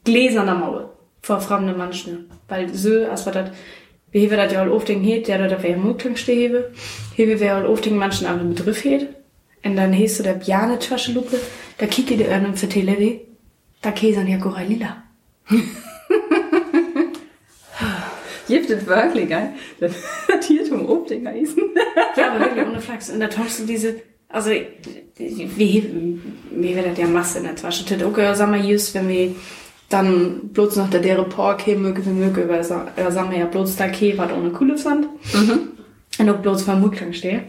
Gläser 0.04 0.44
Maul 0.44 0.90
vor 1.22 1.40
fremde 1.42 1.74
Menschen. 1.74 2.30
Weil 2.48 2.74
so, 2.74 3.06
als 3.10 3.26
wir 3.26 3.32
dat, 3.34 3.52
wie 4.16 4.22
hewe 4.22 4.38
dat 4.38 4.52
ja 4.52 4.62
all 4.62 4.72
oft 4.72 4.88
den 4.88 5.04
het, 5.10 5.28
der 5.28 5.48
da 5.50 5.62
wäre 5.62 5.78
Mutklang 5.78 6.16
stehe, 6.16 6.72
hewe 7.16 7.40
wer 7.40 7.56
all 7.56 7.66
oft 7.66 7.84
den 7.86 7.98
Menschen 7.98 8.28
an 8.28 8.38
den 8.38 8.56
Begriff 8.56 8.86
het, 8.86 9.08
und 9.64 9.76
dann 9.76 9.92
hest 9.92 10.20
du 10.20 10.24
der 10.24 10.36
Bjane 10.36 10.80
Taschenlupe, 10.80 11.38
da 11.78 11.86
kicke 11.86 12.16
die 12.16 12.26
Örnen 12.26 12.56
für 12.56 12.70
Telewe, 12.70 13.22
da 13.82 13.92
käsern 13.92 14.28
ja 14.28 14.38
Gora 14.38 14.62
lila. 14.62 15.04
Gibt 18.48 18.70
es 18.70 18.86
wirklich, 18.86 19.28
gell? 19.28 19.50
Das 19.80 19.92
hat 20.32 20.44
hier 20.46 20.64
zum 20.64 20.88
Obdinger 20.88 21.36
ist. 21.36 21.58
Ja, 22.16 22.32
aber 22.32 22.46
wirklich 22.46 22.66
ohne 22.66 22.80
Flachs. 22.80 23.10
Und 23.10 23.20
da 23.20 23.28
tauschst 23.28 23.62
du 23.62 23.66
diese, 23.66 23.96
also, 24.30 24.52
wie, 24.52 26.20
wie 26.52 26.76
wir 26.76 26.84
das 26.84 26.98
ja 26.98 27.08
Masse 27.08 27.40
in 27.40 27.46
der 27.46 27.56
Tasche. 27.56 27.84
Das 27.84 28.04
auch, 28.04 28.36
sagen 28.36 28.54
wir, 28.54 28.62
just, 28.62 28.94
wenn 28.94 29.10
wir 29.10 29.36
dann 29.90 30.50
bloß 30.50 30.78
noch 30.78 30.90
der 30.90 31.02
dere 31.02 31.24
Pork 31.24 31.62
hier 31.62 31.78
möge 31.78 32.02
möge, 32.10 32.48
weil 32.50 32.66
ja, 32.98 33.12
sagen 33.12 33.32
wir 33.32 33.38
ja 33.38 33.46
bloß 33.46 33.76
da 33.76 33.88
Käse, 33.88 34.18
was 34.18 34.32
ohne 34.32 34.50
Kuhle 34.50 34.78
sind. 34.78 35.08
Und 36.18 36.30
auch 36.30 36.38
bloß 36.38 36.64
vom 36.64 36.82
Muttklang 36.82 37.14
stehe. 37.14 37.44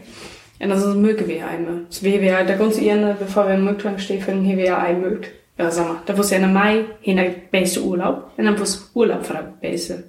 Und 0.59 0.69
das 0.69 0.83
ist 0.83 0.95
möge 0.95 1.27
wir 1.27 1.47
einmal. 1.47 1.81
Das 1.87 2.03
wäre 2.03 2.21
wir 2.21 2.43
der 2.43 2.57
ganze 2.57 2.81
Ende, 2.87 3.15
bevor 3.19 3.47
wir 3.47 3.55
im 3.55 3.63
Muttklang 3.63 3.97
stehen, 3.99 4.21
finden, 4.21 4.43
hier 4.43 4.57
wir 4.57 4.65
ja 4.65 4.77
ein 4.79 5.01
mögt. 5.01 5.29
Ja, 5.57 5.71
sag 5.71 5.87
mal, 5.87 6.01
da 6.05 6.17
wusste 6.17 6.35
ja 6.35 6.41
in 6.41 6.53
Mai, 6.53 6.85
hin 7.01 7.17
der 7.17 7.33
beste 7.51 7.81
Urlaub. 7.83 8.31
Und 8.37 8.45
dann 8.45 8.59
wusste 8.59 8.85
Urlaub 8.93 9.25
von 9.25 9.35
der 9.37 9.43
beste. 9.43 10.03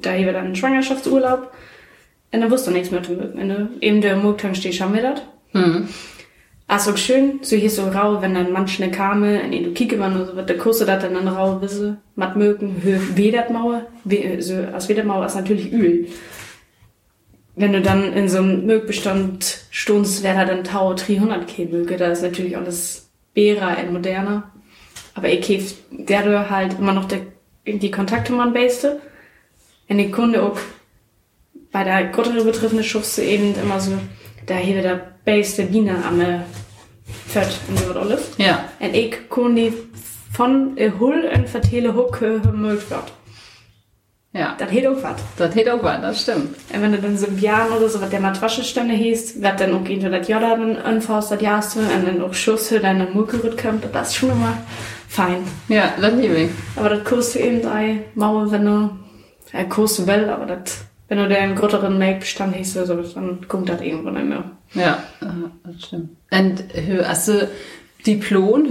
Da 0.00 0.12
hier 0.12 0.26
wir 0.26 0.32
dann 0.32 0.46
einen 0.46 0.56
Schwangerschaftsurlaub. 0.56 1.52
Und 2.32 2.40
dann 2.40 2.50
wusste 2.50 2.70
nichts 2.70 2.90
mehr 2.90 3.02
zu 3.02 3.12
mögen. 3.12 3.38
Und 3.38 3.82
eben 3.82 4.00
der 4.00 4.16
Muttklang 4.16 4.54
steht, 4.54 4.74
schauen 4.74 4.94
wir 4.94 5.02
das. 5.02 5.22
Mhm. 5.52 5.88
Ah, 6.72 6.78
so 6.78 6.96
schön, 6.96 7.40
so 7.42 7.56
hier 7.56 7.68
so 7.68 7.88
rau, 7.88 8.22
wenn 8.22 8.32
dann 8.32 8.52
manche 8.52 8.80
ne 8.80 8.92
kame, 8.92 9.40
in 9.40 9.64
du 9.64 9.72
kicke 9.72 9.96
man 9.96 10.24
so, 10.24 10.36
wird 10.36 10.48
der 10.48 10.56
Kurse 10.56 10.86
dat 10.86 11.02
dann 11.02 11.26
rau 11.26 11.60
wisse, 11.60 11.96
mat 12.14 12.36
mögen, 12.36 12.76
wedat 13.16 13.50
Mauer, 13.50 13.88
we, 14.04 14.40
so, 14.40 14.54
als 14.72 14.88
wedat 14.88 15.04
Mauer 15.04 15.26
ist 15.26 15.34
natürlich 15.34 15.72
Öl. 15.72 16.06
Wenn 17.56 17.72
du 17.72 17.80
dann 17.82 18.12
in 18.12 18.28
so 18.28 18.38
einem 18.38 18.66
Mögbestand 18.66 19.64
stunst, 19.70 20.22
wäre 20.22 20.36
da 20.36 20.44
dann 20.44 20.62
Tau 20.62 20.94
300 20.94 21.48
K 21.48 21.64
möge, 21.64 21.96
da 21.96 22.06
ist 22.12 22.22
natürlich 22.22 22.56
alles 22.56 23.10
Bera 23.34 23.74
und 23.74 23.92
moderner. 23.92 24.52
Aber 25.16 25.28
ich 25.28 25.40
käf, 25.40 25.74
der 25.90 26.22
du 26.22 26.50
halt 26.50 26.78
immer 26.78 26.92
noch 26.92 27.06
der, 27.06 27.22
die 27.66 27.90
Kontakte 27.90 28.32
man 28.32 28.52
baste. 28.52 29.00
Und 29.88 29.98
die 29.98 30.12
Kunde 30.12 30.44
auch 30.44 30.60
bei 31.72 31.82
der 31.82 32.04
größere 32.10 32.44
betreffende 32.44 32.84
Schufse 32.84 33.24
eben 33.24 33.56
immer 33.60 33.80
so, 33.80 33.98
da 34.46 34.54
hier 34.54 34.82
der 34.82 35.16
beste 35.24 35.64
Biene 35.64 36.04
am 36.04 36.20
äh, 36.20 36.40
Fett 37.28 37.58
und 37.68 37.78
so 37.78 37.90
was 37.90 37.96
alles. 37.96 38.30
Ja. 38.38 38.64
Und 38.78 38.94
ich 38.94 39.28
kann 39.28 39.56
die 39.56 39.72
von 40.32 40.76
äh, 40.76 40.90
Hull 40.98 41.30
und 41.34 41.48
vertelle 41.48 41.94
Huck 41.94 42.22
äh, 42.22 42.38
mögt 42.52 42.90
wird. 42.90 43.12
Ja. 44.32 44.54
Das 44.58 44.70
hätte 44.70 44.90
auch 44.92 45.02
was. 45.02 45.16
Das 45.36 45.54
hätte 45.56 45.74
auch 45.74 45.82
was, 45.82 46.00
das 46.00 46.22
stimmt. 46.22 46.54
Und 46.72 46.82
wenn 46.82 46.92
du 46.92 46.98
dann 46.98 47.18
so 47.18 47.26
ein 47.26 47.38
Jahr 47.38 47.66
oder 47.76 47.88
so, 47.88 48.00
was 48.00 48.10
der 48.10 48.20
Matwaschestände 48.20 48.94
hieß, 48.94 49.42
wird 49.42 49.60
dann 49.60 49.74
auch 49.74 49.88
irgendwie 49.88 50.08
das 50.08 50.28
Jahr 50.28 50.40
dann 50.40 50.76
anfasst, 50.76 51.32
das 51.32 51.40
Jahr 51.40 51.64
und 51.74 52.06
dann 52.06 52.22
auch 52.22 52.32
Schuss 52.32 52.68
für 52.68 52.78
deine 52.78 53.06
Mucke 53.06 53.38
kommt, 53.38 53.84
das 53.92 54.08
ist 54.08 54.14
schon 54.14 54.30
immer 54.30 54.56
fein. 55.08 55.42
Ja, 55.68 55.94
das 56.00 56.14
liebe 56.14 56.34
ich. 56.34 56.50
Aber 56.76 56.90
das 56.90 57.02
kostet 57.02 57.42
eben 57.42 57.66
ein 57.66 58.04
Mauer, 58.14 58.52
wenn 58.52 58.66
du, 58.66 58.90
äh, 59.52 59.64
kostet 59.64 60.06
well, 60.06 60.30
aber 60.30 60.46
das, 60.46 60.84
wenn 61.10 61.18
du 61.18 61.28
den 61.28 61.56
größeren 61.56 61.98
Make-Bestand 61.98 62.56
hast 62.56 62.76
oder 62.76 63.02
so, 63.02 63.14
dann 63.14 63.48
kommt 63.48 63.68
das 63.68 63.80
irgendwo 63.80 64.10
nicht 64.10 64.26
mehr. 64.26 64.44
Ja, 64.74 65.02
äh, 65.20 65.26
das 65.64 65.82
stimmt. 65.84 66.10
Und 66.30 66.64
hö, 66.72 67.02
also 67.02 67.32
Diplom, 68.06 68.68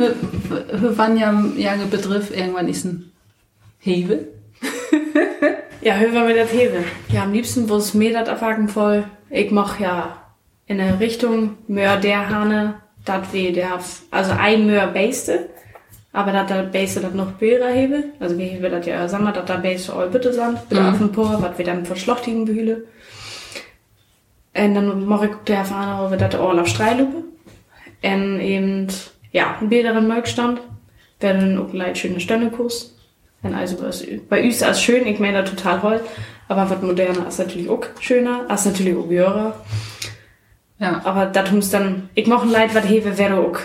wann 0.71 1.17
ja 1.17 1.43
ja 1.57 1.75
Begriff 1.91 2.35
irgendwann 2.35 2.69
ist 2.69 2.85
ein 2.85 3.11
Hewe? 3.79 4.27
Ja, 5.81 5.95
hören 5.95 6.27
wir 6.27 6.35
das 6.35 6.51
Hewe. 6.51 6.83
Ja, 7.07 7.23
am 7.23 7.31
liebsten, 7.31 7.69
wo 7.69 7.77
es 7.77 7.93
mir 7.93 8.11
das 8.11 8.27
erfagen 8.27 8.67
voll. 8.67 9.05
Ich 9.29 9.49
mach 9.49 9.79
ja 9.79 10.17
in 10.67 10.77
der 10.77 10.99
Richtung 10.99 11.55
mehr 11.67 11.95
der 11.95 12.29
Hane, 12.29 12.75
dat 13.05 13.31
wie 13.31 13.53
der, 13.53 13.79
also 14.11 14.31
ein 14.37 14.67
mehr 14.67 14.87
Base, 14.87 15.47
aber 16.11 16.31
dat 16.31 16.49
der 16.49 16.63
Base 16.63 17.01
dat 17.01 17.13
noch 17.15 17.31
Bilder 17.33 17.69
hebe. 17.69 18.03
Also 18.19 18.37
wir 18.37 18.45
hebe 18.45 18.69
dat 18.69 18.85
ja 18.85 19.07
sagen 19.07 19.25
wir, 19.25 19.31
dat 19.31 19.47
der 19.49 19.57
Base 19.59 19.93
all 19.93 20.09
bitte 20.09 20.33
sind, 20.33 20.67
bitte 20.69 20.81
Mhm. 20.81 20.89
auf 20.89 20.97
dem 20.97 21.11
Por, 21.11 21.41
wat 21.41 21.57
wir 21.57 21.65
dann 21.65 21.85
verschlochtigen 21.85 22.45
bühle. 22.45 22.83
Und 24.55 24.75
dann 24.75 25.05
mach 25.05 25.23
ich 25.23 25.31
der 25.47 25.61
over 26.03 26.17
dat 26.17 26.35
all 26.35 26.59
auf 26.59 26.67
Streilupe. 26.67 27.23
Und 28.03 28.39
eben, 28.39 28.87
ja, 29.31 29.55
ein 29.61 29.69
bilderen 29.69 30.07
Mögstand. 30.07 30.61
Werden 31.19 31.57
auch 31.59 31.69
gleich 31.69 31.99
schöne 31.99 32.19
Stänekurs. 32.19 32.95
Und 33.43 33.53
also 33.53 33.81
was, 33.81 34.05
bei 34.29 34.41
uns 34.43 34.61
ist 34.61 34.81
schön, 34.81 35.05
ich 35.05 35.19
meine 35.19 35.41
das 35.41 35.49
total 35.51 35.79
toll. 35.79 36.01
Aber 36.47 36.69
was 36.69 36.81
moderner 36.81 37.27
ist 37.27 37.39
natürlich 37.39 37.69
auch 37.69 37.83
schöner, 37.99 38.47
ist 38.51 38.65
natürlich 38.65 38.95
auch 38.97 39.07
höher. 39.07 39.53
Ja. 40.79 41.01
Aber 41.03 41.25
das 41.25 41.51
muss 41.51 41.69
dann, 41.69 42.09
ich 42.15 42.25
mache 42.25 42.47
ein 42.47 42.51
Leid, 42.51 42.73
was 42.73 42.87
hewe 42.87 43.17
wäre 43.17 43.35
auch. 43.37 43.59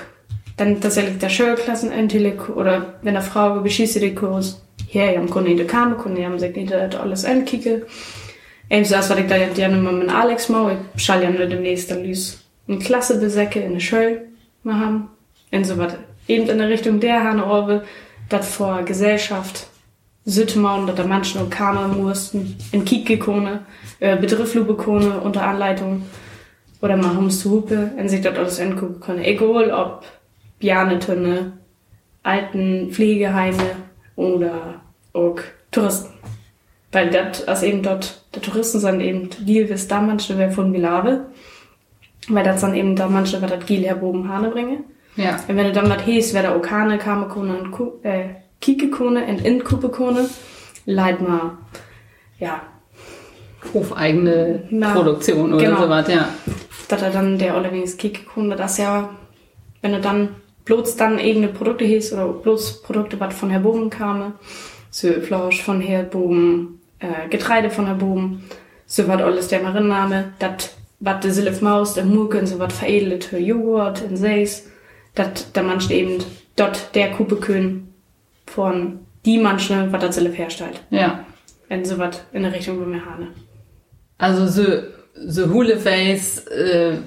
Dann 0.56 0.80
tatsächlich 0.80 1.18
der 1.18 1.28
Schulklassen 1.28 1.90
endlich, 1.90 2.48
oder 2.48 2.94
wenn 3.02 3.14
der 3.14 3.22
Frau 3.22 3.60
beschießt 3.60 4.00
die 4.00 4.14
Kurs, 4.14 4.62
hier, 4.86 5.20
ich 5.20 5.30
kann 5.30 5.44
nicht 5.44 5.68
kommen, 5.68 5.98
kann 5.98 6.16
ich 6.16 6.40
sich 6.40 6.54
nicht 6.54 6.72
alles 6.72 7.24
ankicken. 7.24 7.82
Ebenso 8.70 8.96
als 8.96 9.10
was 9.10 9.18
ich 9.18 9.26
da 9.26 9.36
gerne 9.38 9.76
mit 9.76 9.92
meinem 9.92 10.08
Alex 10.08 10.48
mache, 10.48 10.78
ich 10.96 11.02
schall 11.02 11.22
ja 11.22 11.30
nur 11.30 11.46
demnächst 11.46 11.90
dann 11.90 12.04
Lüs 12.04 12.44
eine 12.66 12.78
Klasse 12.78 13.18
besäcke 13.18 13.60
in 13.60 13.74
der 13.74 13.80
Schule 13.80 14.22
machen. 14.62 15.08
Und 15.52 15.64
so 15.64 15.76
was 15.78 15.94
eben 16.28 16.48
in 16.48 16.58
der 16.58 16.68
Richtung 16.68 17.00
der 17.00 17.22
Hane 17.22 17.44
Orbe, 17.44 17.84
das 18.28 18.48
vor 18.54 18.82
Gesellschaft 18.82 19.66
machen, 20.56 20.86
dass 20.86 20.96
da 20.96 21.04
manche 21.04 21.38
noch 21.38 21.50
kamen 21.50 22.02
mussten, 22.02 22.56
in 22.72 22.84
Kikekone, 22.84 23.60
äh, 24.00 24.16
Betrifflubekone 24.16 25.20
unter 25.20 25.46
Anleitung 25.46 26.02
oder 26.80 26.96
mal 26.96 27.16
ums 27.16 27.44
Hupe, 27.44 27.90
und 27.98 28.08
sich 28.08 28.22
dort 28.22 28.38
alles 28.38 28.58
angucken 28.58 29.00
können. 29.00 29.22
Egal 29.22 29.70
ob 29.70 30.04
Bianetönne, 30.64 31.52
alten 32.22 32.90
Pflegeheime 32.90 33.76
oder 34.16 34.80
auch 35.12 35.36
Touristen. 35.70 36.14
Weil 36.90 37.10
das, 37.10 37.46
also 37.46 37.66
eben 37.66 37.82
dort, 37.82 38.24
die 38.34 38.40
Touristen 38.40 38.78
sind 38.78 39.00
eben 39.00 39.28
wie 39.44 39.60
es 39.60 39.88
da 39.88 40.00
manche 40.00 40.38
wer 40.38 40.50
von 40.50 40.70
Milave. 40.70 41.26
Weil 42.28 42.44
das 42.44 42.62
dann 42.62 42.74
eben 42.74 42.96
da 42.96 43.08
manche, 43.08 43.42
was 43.42 43.50
das 43.50 43.66
Gil 43.66 43.82
herboben 43.82 44.26
Hane 44.30 44.48
bringe. 44.48 44.78
Ja. 45.16 45.36
Und 45.46 45.54
wenn 45.54 45.66
du 45.66 45.72
dann 45.72 45.90
was 45.90 46.00
hieß, 46.00 46.32
wäre 46.32 46.44
da 46.44 46.56
Okane, 46.56 46.96
Kamekone 46.96 47.58
und 47.58 47.70
Ku 47.70 47.92
äh, 48.02 48.30
Kikekone 48.62 49.22
und 49.26 49.44
Inkupekone, 49.44 50.30
leid 50.86 51.20
mal, 51.20 51.58
ja, 52.38 52.62
Hofeigene 53.74 54.62
Na, 54.70 54.94
Produktion 54.94 55.52
oder 55.52 55.62
genau. 55.66 55.82
sowas, 55.82 56.08
ja. 56.08 56.30
dass 56.88 57.02
er 57.02 57.10
dann 57.10 57.36
der 57.36 57.54
allerdings 57.54 57.98
Kikekone, 57.98 58.56
das 58.56 58.78
ja, 58.78 59.10
wenn 59.82 59.92
du 59.92 60.00
dann 60.00 60.30
bloß 60.64 60.96
dann 60.96 61.18
eigene 61.18 61.48
Produkte 61.48 61.84
hieß 61.84 62.12
oder 62.14 62.28
bloß 62.28 62.82
Produkte, 62.82 63.18
was 63.20 63.34
von 63.34 63.50
Herboben 63.50 63.90
kamen, 63.90 64.34
so 64.90 65.12
Fleisch 65.20 65.62
von 65.62 65.80
Herboben, 65.80 66.80
äh, 67.00 67.28
Getreide 67.28 67.70
von 67.70 67.86
Herboben, 67.86 68.44
so 68.86 69.06
was 69.08 69.20
alles 69.20 69.48
der 69.48 69.62
Marinname, 69.62 70.32
das, 70.38 70.76
was 71.00 71.20
der 71.20 71.32
Silf 71.32 71.60
Maus, 71.60 71.94
der 71.94 72.04
Muken, 72.04 72.46
so 72.46 72.58
was 72.58 72.72
veredelte 72.72 73.38
Joghurt 73.38 74.02
in 74.02 74.16
Seis, 74.16 74.70
dat 75.14 75.46
da 75.52 75.62
manche 75.62 75.92
eben 75.94 76.24
dort 76.56 76.94
der 76.94 77.12
Kupekön 77.12 77.88
von 78.46 79.00
die 79.24 79.38
manche, 79.38 79.88
was 79.90 80.00
das 80.00 80.14
Silf 80.16 80.36
herstellt. 80.36 80.82
Ja. 80.90 81.24
Und 81.68 81.86
so 81.86 81.98
was 81.98 82.22
in 82.32 82.42
der 82.42 82.52
Richtung 82.52 82.80
wo 82.80 82.90
wir 82.90 83.04
haben. 83.04 83.28
Also 84.18 84.46
so, 84.46 84.82
so 85.14 85.50
Huleface, 85.50 86.46
äh, 86.46 86.98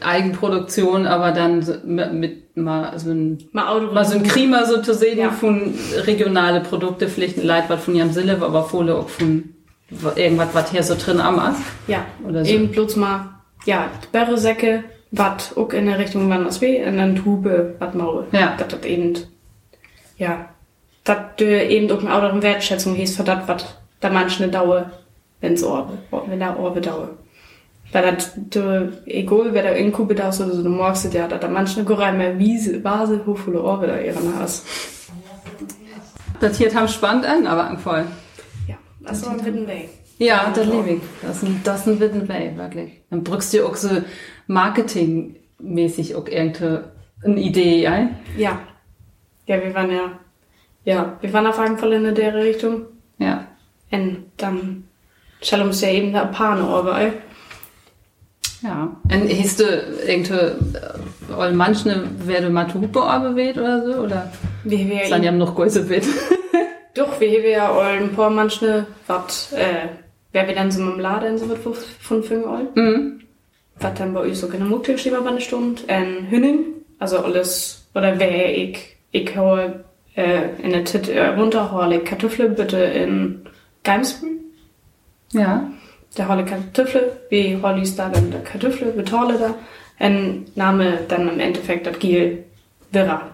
Eigenproduktion, 0.00 1.06
aber 1.06 1.32
dann 1.32 1.64
mit, 1.84 2.56
mal 2.56 2.98
so 2.98 3.10
ein 3.10 3.48
Mal 3.52 3.80
mal 3.92 4.04
so 4.04 4.16
ein 4.16 4.22
Klima 4.22 4.64
so 4.64 4.82
zu 4.82 4.94
sehen 4.94 5.18
Ja. 5.18 5.30
von 5.30 5.74
regionale 6.06 6.60
Produkte, 6.60 7.08
vielleicht 7.08 7.38
ein 7.38 7.46
Leid 7.46 7.64
was 7.68 7.82
von 7.84 7.94
ihrem 7.94 8.12
Silber, 8.12 8.46
aber 8.46 8.64
Fohle 8.64 8.96
auch 8.96 9.08
von 9.08 9.54
irgendwas, 10.16 10.48
was 10.52 10.70
hier 10.70 10.82
so 10.82 10.94
drin 10.94 11.20
am 11.20 11.36
ist. 11.50 11.60
Ja, 11.88 12.04
Oder 12.26 12.44
so. 12.44 12.50
eben 12.52 12.68
bloß 12.70 12.96
mal, 12.96 13.30
ja, 13.64 13.88
Bärresäcke, 14.12 14.84
wat 15.10 15.52
auch 15.56 15.70
in 15.72 15.86
der 15.86 15.98
Richtung 15.98 16.28
wann 16.30 16.44
das 16.44 16.60
weh, 16.60 16.84
und 16.86 16.96
dann 16.96 17.16
Tube, 17.16 17.74
wat 17.78 17.94
Maul. 17.94 18.26
Ja. 18.32 18.54
Das 18.56 18.72
hat 18.72 18.86
eben, 18.86 19.14
ja, 20.16 20.48
das 21.04 21.18
eben 21.40 21.90
auch 21.90 22.00
eine 22.00 22.10
andere 22.12 22.42
Wertschätzung 22.42 22.94
hieß 22.94 23.16
für 23.16 23.24
das, 23.24 23.40
was 23.48 23.64
da 24.00 24.10
manche 24.10 24.46
Dauer, 24.48 24.90
wenn's 25.40 25.62
Orbe, 25.64 25.94
wenn 26.26 26.40
da 26.40 26.56
Orbe 26.56 26.80
dauer. 26.80 27.10
Weil 27.92 28.14
das, 28.14 28.32
du, 28.36 28.92
egal 29.06 29.52
wer 29.52 29.62
da 29.64 29.70
in 29.70 29.90
Kube 29.90 30.14
da 30.14 30.28
ist 30.28 30.40
oder 30.40 30.52
so, 30.52 30.62
du 30.62 30.68
magst 30.68 31.12
ja, 31.12 31.26
dass 31.26 31.40
da 31.40 31.48
manche 31.48 31.84
gar 31.84 32.12
mehr 32.12 32.38
Wiese, 32.38 32.82
Vase, 32.84 33.20
hochvolle 33.26 33.60
Orbe 33.62 33.88
da 33.88 33.98
ihren 33.98 34.34
hast. 34.38 34.64
Das 36.38 36.56
hier 36.56 36.72
haben 36.74 36.88
spannend 36.88 37.26
an, 37.26 37.46
aber 37.46 37.76
voll. 37.78 38.06
Ja, 38.68 38.76
das 39.00 39.26
war 39.26 39.32
ein 39.32 39.44
Witten 39.44 39.66
Weg. 39.66 39.90
Ja, 40.18 40.52
das 40.54 40.66
liebe 40.66 40.90
ich. 40.90 41.00
Das 41.22 41.38
ist 41.38 41.42
ein, 41.44 41.60
das 41.64 41.80
ist 41.80 41.86
ein 41.86 42.00
Witten 42.00 42.28
Way, 42.28 42.56
wirklich. 42.56 42.92
Dann 43.10 43.24
brückst 43.24 43.54
du 43.54 43.66
auch 43.66 43.74
so 43.74 43.88
marketingmäßig 44.46 46.14
auch 46.14 46.26
irgendeine 46.28 46.92
eine 47.24 47.40
Idee 47.40 47.86
ein. 47.86 48.16
Ja. 48.36 48.60
Ja, 49.46 49.62
wir 49.62 49.74
waren 49.74 49.90
ja, 49.90 50.12
ja, 50.84 51.18
wir 51.20 51.32
waren 51.32 51.46
auf 51.46 51.58
jeden 51.58 51.78
Fall 51.78 51.92
in 51.92 52.14
der 52.14 52.34
Richtung. 52.34 52.82
Ja. 53.18 53.46
Und 53.90 54.26
dann 54.36 54.84
wir 55.64 55.68
uns 55.68 55.80
ja 55.80 55.88
eben 55.88 56.12
da 56.12 56.22
ein 56.22 56.30
paar 56.30 56.56
noch 56.56 56.84
bei. 56.84 57.12
Ja. 58.62 58.96
Und 59.04 59.30
hast 59.30 59.60
du 59.60 59.64
irgendeine, 60.06 60.56
äh, 61.30 61.52
manche 61.52 62.04
werde 62.24 62.50
mal 62.50 62.72
Hupe 62.72 63.00
weht 63.36 63.56
oder 63.56 63.84
so, 63.84 64.00
oder? 64.00 64.32
Wir 64.64 64.78
wir 64.88 65.08
Dann 65.08 65.22
ja 65.22 65.32
noch 65.32 65.54
größer 65.54 65.88
wird. 65.88 66.04
Doch, 66.94 67.20
wir 67.20 67.30
haben 67.30 67.50
ja 67.50 67.72
all 67.72 67.98
ein 67.98 68.12
paar 68.12 68.30
manche, 68.30 68.86
was, 69.06 69.52
äh, 69.52 69.88
wer 70.32 70.46
wir 70.46 70.54
dann 70.54 70.70
so 70.70 70.82
mit 70.82 70.94
dem 70.94 71.00
Laden 71.00 71.38
so 71.38 71.48
wird 71.48 71.60
von 71.60 72.22
Fünf 72.22 72.46
all. 72.46 72.68
mhm. 72.74 73.20
Was 73.78 73.94
dann 73.94 74.12
bei 74.12 74.20
uns 74.20 74.40
so 74.40 74.48
genau 74.48 74.66
Mutter 74.66 74.98
steht 74.98 75.12
bei 75.12 75.26
einer 75.26 75.40
Stunde. 75.40 75.82
Und 75.82 75.90
Hünning, 76.28 76.66
also 76.98 77.18
alles, 77.20 77.88
oder 77.94 78.18
wer 78.18 78.56
ich, 78.56 78.96
ich 79.10 79.34
hole, 79.36 79.84
äh, 80.14 80.50
in 80.62 80.72
der 80.72 80.84
Tit, 80.84 81.08
äh, 81.08 81.28
runter, 81.28 81.72
hole 81.72 82.00
Kartoffeln 82.00 82.54
bitte 82.54 82.76
in 82.76 83.46
Geimsbrü. 83.84 84.28
Ja. 85.32 85.70
Der 86.16 86.28
hole 86.28 86.44
Kartoffel, 86.44 87.12
wie 87.28 87.56
hole 87.62 87.82
ich 87.82 87.94
da 87.96 88.08
dann 88.08 88.30
der 88.30 88.42
Kartoffel, 88.42 88.92
betale 88.92 89.38
da, 89.38 89.54
und 90.04 90.56
nahme 90.56 91.00
dann 91.08 91.28
im 91.28 91.40
Endeffekt 91.40 91.86
das 91.86 91.98
Giel 91.98 92.44
Wirra, 92.92 93.28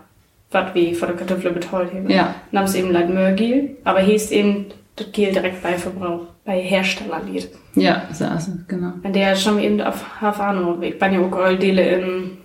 was 0.51 0.75
wie 0.75 0.95
von 0.95 1.09
der 1.09 1.17
Kartoffel 1.17 1.53
betalt 1.53 1.93
habe. 1.95 2.13
Ja. 2.13 2.35
Namens 2.53 2.75
eben 2.75 2.93
mehr 2.93 3.33
Giel, 3.33 3.77
aber 3.85 4.03
ist 4.03 4.33
eben 4.33 4.67
das 4.97 5.13
Giel 5.13 5.33
direkt 5.33 5.63
bei 5.63 5.75
Verbrauch, 5.75 6.27
bei 6.45 6.61
Hersteller 6.61 7.23
liegt. 7.31 7.51
Ja, 7.75 8.09
so 8.13 8.25
ist 8.25 8.49
es, 8.49 8.69
genau. 8.69 8.93
Und 9.03 9.15
der 9.15 9.37
schon 9.37 9.59
eben 9.61 9.81
auf 9.81 10.21
Havano, 10.21 10.81
ich 10.81 10.99
bin 10.99 11.13
ja 11.13 11.21
auch 11.21 11.31
Goldele 11.31 11.97
in 11.97 12.39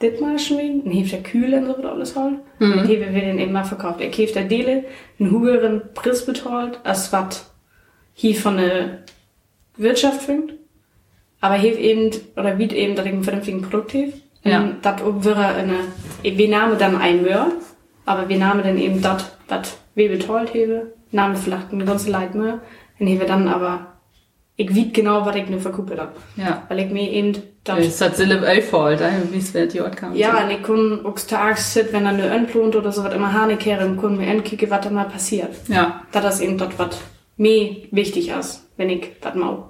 Dithmarschen, 0.00 0.84
in 0.84 0.90
Hef 0.90 1.10
der 1.10 1.22
Kühle 1.22 1.58
und 1.58 1.66
so 1.66 1.76
wird 1.76 1.86
alles 1.86 2.14
halt. 2.14 2.34
Mhm. 2.58 2.72
Und 2.72 2.86
hier 2.86 3.00
wir 3.00 3.20
den 3.20 3.38
eben 3.38 3.52
mal 3.52 3.64
verkauft. 3.64 4.00
Er 4.00 4.10
käft 4.10 4.36
der 4.36 4.44
Dele 4.44 4.84
einen 5.18 5.30
höheren 5.30 5.82
Preis 5.94 6.24
betalt, 6.24 6.78
als 6.84 7.12
was 7.12 7.50
hier 8.14 8.36
von 8.36 8.58
der 8.58 8.98
Wirtschaft 9.78 10.22
fängt. 10.22 10.54
Aber 11.40 11.54
hier 11.54 11.78
eben, 11.78 12.10
oder 12.36 12.58
wie 12.58 12.68
eben, 12.70 12.96
dass 12.96 13.06
ich 13.06 13.12
ein 13.12 13.22
vernünftigen 13.22 13.62
Produkt 13.62 13.94
habe. 13.94 14.12
Ja. 14.44 14.60
Und 14.60 14.76
das 14.82 15.00
wäre 15.24 15.46
eine, 15.46 15.74
wir 16.22 16.48
nahmen 16.48 16.78
dann 16.78 16.96
ein 16.96 17.22
mehr, 17.22 17.48
aber 18.04 18.28
wir 18.28 18.38
nahmen 18.38 18.62
dann 18.62 18.78
eben 18.78 19.00
das, 19.00 19.30
was 19.48 19.78
wir 19.94 20.08
betalt 20.08 20.50
habe, 20.50 20.92
nahmen 21.10 21.36
vielleicht 21.36 21.72
ein 21.72 21.86
ganzes 21.86 22.08
Leid 22.08 22.34
mehr. 22.34 22.60
Und 22.98 23.06
hier 23.06 23.20
wir 23.20 23.26
dann 23.26 23.48
aber 23.48 23.98
ich 24.60 24.74
weet 24.74 24.92
genau, 24.92 25.24
was 25.24 25.36
ich 25.36 25.48
nur 25.48 25.60
verkuppelt 25.60 26.00
hab. 26.00 26.16
Ja. 26.36 26.64
Weil 26.68 26.80
ich 26.80 26.90
mir 26.90 27.08
eben 27.12 27.36
Das 27.62 28.00
hat 28.00 28.16
Sille 28.16 28.44
Elfold, 28.44 29.00
wie 29.30 29.38
es 29.38 29.54
wird, 29.54 29.72
die 29.72 29.80
Ort 29.80 29.96
kam. 29.96 30.16
ja, 30.16 30.42
und 30.42 30.50
ich 30.50 30.62
kann 30.64 31.06
auch 31.06 31.18
tags 31.20 31.72
sit, 31.72 31.92
wenn 31.92 32.04
er 32.04 32.12
nur 32.12 32.28
anplant 32.28 32.74
oder 32.74 32.90
so, 32.90 33.04
was 33.04 33.14
immer 33.14 33.32
Hanekehre, 33.32 33.86
und 33.86 34.00
kann 34.00 34.16
mir 34.16 34.28
ankicken, 34.28 34.68
was 34.68 34.80
da 34.80 34.90
mal 34.90 35.04
passiert. 35.04 35.54
Ja. 35.68 36.02
Da 36.10 36.28
ist 36.28 36.40
eben 36.40 36.58
dort, 36.58 36.76
was 36.76 36.98
mir 37.36 37.76
wichtig 37.92 38.30
ist, 38.30 38.68
wenn 38.76 38.90
ich 38.90 39.12
was 39.22 39.36
mau 39.36 39.67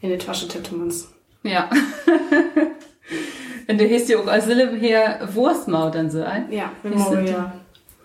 in 0.00 0.10
die 0.10 0.18
Tasche 0.18 0.48
tippe, 0.48 0.74
man's. 0.74 1.08
Ja. 1.42 1.68
Und 3.68 3.80
du 3.80 3.88
hast 3.88 4.08
ja 4.08 4.18
auch 4.18 4.26
als 4.26 4.46
Sille 4.46 4.76
hier 4.76 5.20
Wurstmaut 5.32 5.94
dann 5.94 6.10
so 6.10 6.22
ein. 6.22 6.52
Ja, 6.52 6.70
wir 6.82 6.96
machen 6.96 7.26
ja, 7.26 7.52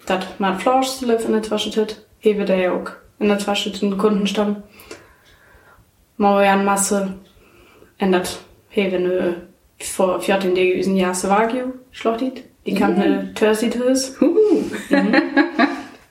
das 0.05 0.25
mal 0.39 0.57
Fleisch 0.57 1.01
in 1.01 1.31
der 1.31 1.41
Tasche 1.41 1.69
tit, 1.69 2.05
hebe 2.19 2.45
der 2.45 2.57
ja 2.57 2.71
auch 2.73 2.91
in 3.19 3.27
der 3.27 3.37
Tasche 3.37 3.71
den 3.71 3.97
Kundenstamm. 3.97 4.63
Machen 6.17 6.43
ja 6.43 6.55
Masse, 6.55 7.15
ändert, 7.97 8.39
hebe 8.69 8.99
ne, 8.99 9.35
vor 9.79 10.21
14 10.21 10.55
Tagen 10.55 10.79
üsen 10.79 10.95
Jahre 10.95 11.29
Wagyu, 11.29 11.73
schlachtet. 11.91 12.43
Die 12.65 12.73
kam 12.73 12.95
ne 12.95 13.33
Törsi 13.33 13.69
tis. 13.69 14.19
Huhu. 14.19 14.63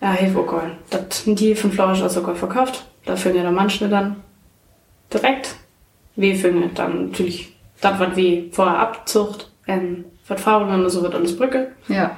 Ja, 0.00 0.12
hebe 0.12 0.38
auch 0.38 0.46
geil. 0.46 0.78
Das 0.90 1.24
die 1.24 1.54
von 1.54 1.72
Fleisch 1.72 2.02
also 2.02 2.22
geil 2.22 2.36
verkauft. 2.36 2.86
Da 3.04 3.16
fünge 3.16 3.42
der 3.42 3.50
manche 3.50 3.88
dann 3.88 4.16
direkt. 5.12 5.54
Wir 6.16 6.34
fünge 6.36 6.68
dann 6.74 7.08
natürlich, 7.08 7.56
das, 7.80 7.98
was 8.00 8.16
wir 8.16 8.52
vorher 8.52 8.78
abzucht, 8.78 9.50
ähm, 9.66 10.04
vertrauen 10.24 10.68
und 10.70 10.90
so 10.90 11.02
wird 11.02 11.14
alles 11.14 11.36
Brücke. 11.36 11.72
Ja. 11.88 12.16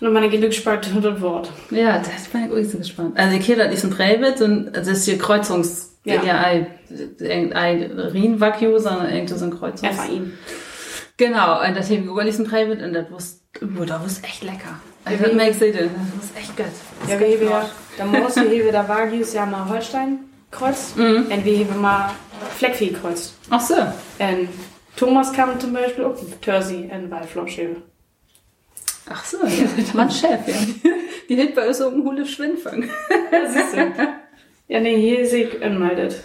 Und 0.00 0.12
meine 0.12 0.28
Glückssparte 0.28 0.90
100 0.90 1.20
Wort. 1.20 1.50
Ja, 1.70 1.98
das 1.98 2.24
bin 2.28 2.44
ich 2.46 2.50
auch 2.66 2.70
so 2.70 2.78
gespannt. 2.78 3.16
Also 3.18 3.36
ich 3.36 3.46
kenne 3.46 3.64
das 3.64 3.74
ist 3.74 3.84
ein 3.84 3.90
Präbit 3.90 4.40
und 4.40 4.72
das 4.72 4.88
ist 4.88 5.04
hier 5.04 5.18
Kreuzungs... 5.18 5.90
Ja. 6.04 6.20
Ja, 6.24 6.38
ein, 6.38 6.66
ein, 7.20 7.52
ein 7.52 7.92
Rien-Vakio, 7.92 8.76
sondern 8.80 9.08
irgendwie 9.12 9.34
so 9.34 9.44
ein 9.44 9.56
Kreuzungs... 9.56 9.84
Einfach 9.84 10.08
ihn. 10.08 10.32
Genau, 11.16 11.64
und 11.64 11.76
das 11.76 11.88
haben 11.90 12.04
wir 12.04 12.12
auch 12.12 12.24
diesen 12.24 12.44
Präbit 12.46 12.82
und 12.82 12.92
das 12.94 13.08
wusste, 13.12 13.40
oh, 13.62 13.84
das 13.84 14.02
wusste 14.02 14.24
echt 14.26 14.42
lecker. 14.42 14.80
Das 15.04 15.12
wie- 15.30 15.34
merkst 15.36 15.60
du, 15.60 15.72
das 15.72 15.82
wusste 16.16 16.38
echt 16.38 16.56
gut. 16.56 16.66
Das 16.66 17.08
Ja, 17.10 17.14
ist 17.14 17.20
wir 17.20 17.28
gut 17.28 17.38
heben 17.38 17.50
ja, 17.50 17.70
da 17.98 18.04
muss 18.06 18.34
wir 18.36 18.42
heben 18.48 18.72
der 18.72 18.88
Wagius 18.88 19.32
ja 19.34 19.46
mal 19.46 19.68
Holstein 19.68 20.18
kreuz. 20.52 20.94
Mhm. 20.94 21.26
Und 21.30 21.44
wir 21.44 21.56
heben 21.56 21.80
mal 21.80 22.12
Fleckvieh 22.56 22.92
kreuz. 22.92 23.34
Ach 23.50 23.60
so. 23.60 23.74
Und 23.74 24.48
Thomas 24.96 25.32
kam 25.32 25.58
zum 25.58 25.72
Beispiel 25.72 26.04
auch 26.04 26.14
Törsi 26.40 26.88
in 26.92 27.10
Waldflosch 27.10 27.56
heben. 27.56 27.82
Ach 29.08 29.24
so, 29.24 29.38
ja. 29.38 29.66
Mann 29.94 30.10
Chef, 30.10 30.46
ja. 30.46 30.54
Die 31.28 31.36
hält 31.36 31.54
bei 31.54 31.66
uns 31.66 31.78
so 31.78 31.88
einen 31.88 32.04
Hule 32.04 32.24
Schwindfang. 32.24 32.88
Das 33.30 33.56
ist 33.56 33.72
so. 33.72 33.78
ja, 34.68 34.80
nee, 34.80 35.00
hier 35.00 35.20
ist 35.20 35.32
ich 35.32 35.62
anmeldet. 35.62 36.22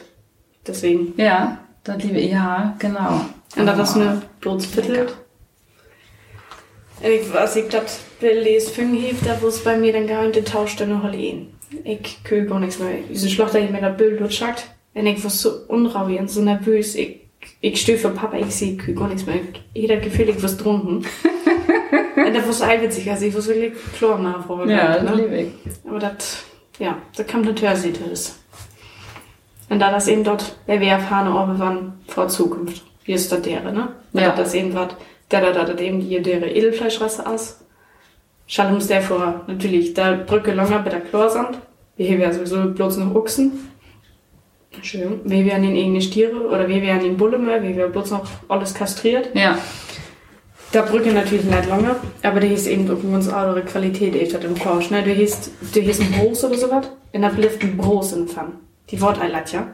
Deswegen. 0.67 1.13
Ja, 1.17 1.60
das 1.84 2.03
liebe 2.03 2.19
ich, 2.19 2.31
ja, 2.31 2.75
genau. 2.77 3.25
Und 3.55 3.65
das 3.65 3.89
ist 3.89 3.96
eine 3.96 4.22
Blotsviertel. 4.41 5.07
Ich 7.01 7.31
weiß, 7.31 7.55
ich 7.57 7.69
das 7.69 8.00
will 8.19 8.39
les 8.39 8.69
fünf 8.69 9.00
hilft, 9.00 9.25
da 9.25 9.41
wo 9.41 9.48
es 9.48 9.63
bei 9.63 9.77
mir 9.77 9.93
dann 9.93 10.07
gar 10.07 10.25
nicht 10.25 10.48
tauscht 10.48 10.81
dann 10.81 10.89
noch 10.89 11.12
Ich 11.83 12.24
kühl 12.24 12.45
gar 12.45 12.59
nichts 12.59 12.79
mehr. 12.79 13.00
Diese 13.09 13.29
Schlochter, 13.29 13.59
die 13.59 13.71
mir 13.71 13.81
das 13.81 13.97
Bild 13.97 14.21
dort 14.21 14.33
schackt. 14.33 14.67
Und 14.93 15.05
ich 15.05 15.24
war 15.24 15.29
so 15.29 15.51
unruhig 15.67 16.19
und 16.19 16.29
so 16.29 16.41
nervös. 16.41 16.95
Ich, 16.95 17.21
ich 17.62 17.81
stehe 17.81 17.97
für 17.97 18.09
Papa, 18.09 18.38
ich 18.38 18.55
sehe 18.55 18.77
kühl 18.77 18.95
gar 18.95 19.07
nichts 19.07 19.25
mehr. 19.25 19.36
Ich 19.74 19.83
hätte 19.83 19.95
das 19.95 20.03
Gefühl, 20.05 20.29
ich 20.29 20.41
was 20.41 20.57
drunten. 20.57 20.97
und 20.97 22.33
das 22.36 22.45
war 22.45 22.53
so 22.53 22.63
einwitzig, 22.63 23.09
also 23.09 23.25
ich 23.25 23.36
was 23.36 23.47
wirklich 23.47 23.74
klar 23.97 24.43
vorher. 24.45 24.75
Ja, 24.75 25.00
das 25.00 25.15
ne? 25.15 25.21
liebe 25.21 25.38
ich. 25.41 25.47
Aber 25.88 26.00
das, 26.00 26.43
ja, 26.79 26.97
da 27.15 27.24
kam 27.24 27.55
Törsiete 27.55 28.03
ist. 28.05 28.39
Und 29.69 29.79
da 29.79 29.91
das 29.91 30.07
eben 30.07 30.24
dort, 30.24 30.55
der 30.67 30.79
wir 30.79 30.88
erfahrene 30.88 31.36
Orbe 31.36 31.59
waren 31.59 32.00
vor 32.07 32.27
Zukunft. 32.29 32.83
Wie 33.03 33.13
ist 33.13 33.31
das 33.31 33.41
dere, 33.41 33.71
ne? 33.71 33.89
Ja. 34.13 34.21
Ja. 34.21 34.36
Das 34.36 34.53
eben 34.53 34.74
was, 34.74 34.89
der 35.31 35.41
da, 35.41 35.51
da, 35.51 35.65
da, 35.65 35.81
eben 35.81 36.00
die 36.00 36.21
dere 36.21 36.50
Edelfleischrasse 36.50 37.25
aus. 37.25 37.59
Schallums 38.48 38.88
der 38.88 39.01
vor, 39.01 39.42
natürlich, 39.48 39.94
der 39.94 40.13
Brücke 40.13 40.54
longer 40.54 40.80
bei 40.80 40.89
der 40.89 41.01
Chlorsand. 41.01 41.60
Wir 41.98 42.10
haben 42.12 42.22
ja 42.22 42.32
sowieso 42.32 42.70
bloß 42.70 42.98
noch 42.98 43.13
Ochsen. 43.13 43.70
Schön. 44.82 45.22
Wir 45.24 45.46
werden 45.46 45.63
in 45.63 45.75
irgendeine 45.75 46.01
Stiere, 46.01 46.48
oder 46.48 46.68
wir 46.68 46.82
werden 46.82 47.06
in 47.06 47.18
Bulle 47.18 47.38
mehr, 47.38 47.62
wir 47.62 47.75
werden 47.75 47.92
bloß 47.92 48.12
noch 48.12 48.25
alles 48.48 48.74
kastriert. 48.74 49.30
Ja, 49.34 49.58
Der 50.74 50.82
Brücke 50.84 51.12
natürlich 51.12 51.46
nicht 51.46 51.70
lange, 51.70 51.96
aber 52.22 52.39
die 52.39 52.54
ist 52.54 52.68
eben 52.68 52.89
auch 52.89 53.04
eine 53.04 53.34
andere 53.36 53.63
Qualität 53.63 54.16
echt 54.16 54.34
im 54.44 54.56
Fleisch. 54.56 54.92
Ne? 54.92 55.01
Du 55.01 55.16
hast, 55.16 55.50
du 55.74 55.81
hast 55.81 56.01
ein 56.01 56.12
Bros 56.12 56.44
oder 56.44 56.57
sowas, 56.57 56.88
und 57.14 57.22
da 57.22 57.29
bleibt 57.29 57.64
ein 57.64 57.77
Bros 57.77 58.14
in 58.14 58.25
der 58.25 58.33
Pfanne. 58.36 58.51
Die 58.90 59.01
Wort 59.01 59.20
einladt, 59.20 59.51
ja. 59.51 59.68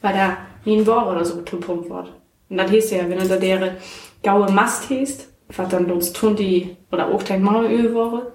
Weil 0.00 0.14
da 0.14 0.36
nie 0.64 0.78
ein 0.78 0.86
Wort 0.86 1.08
oder 1.08 1.24
so 1.24 1.36
gepumpt 1.42 1.90
wird. 1.90 2.12
Und 2.50 2.56
das 2.56 2.70
heißt 2.70 2.92
ja, 2.92 3.08
wenn 3.08 3.18
du 3.18 3.26
da 3.26 3.36
dere 3.36 3.76
gaue 4.22 4.50
Mast 4.52 4.90
hast, 4.90 5.27
was 5.48 5.68
dann 5.68 5.90
uns 5.90 6.12
tun 6.12 6.36
die, 6.36 6.76
oder 6.90 7.08
auch 7.08 7.22
dein 7.22 7.42
Maulöl 7.42 7.94
wäre, 7.94 8.32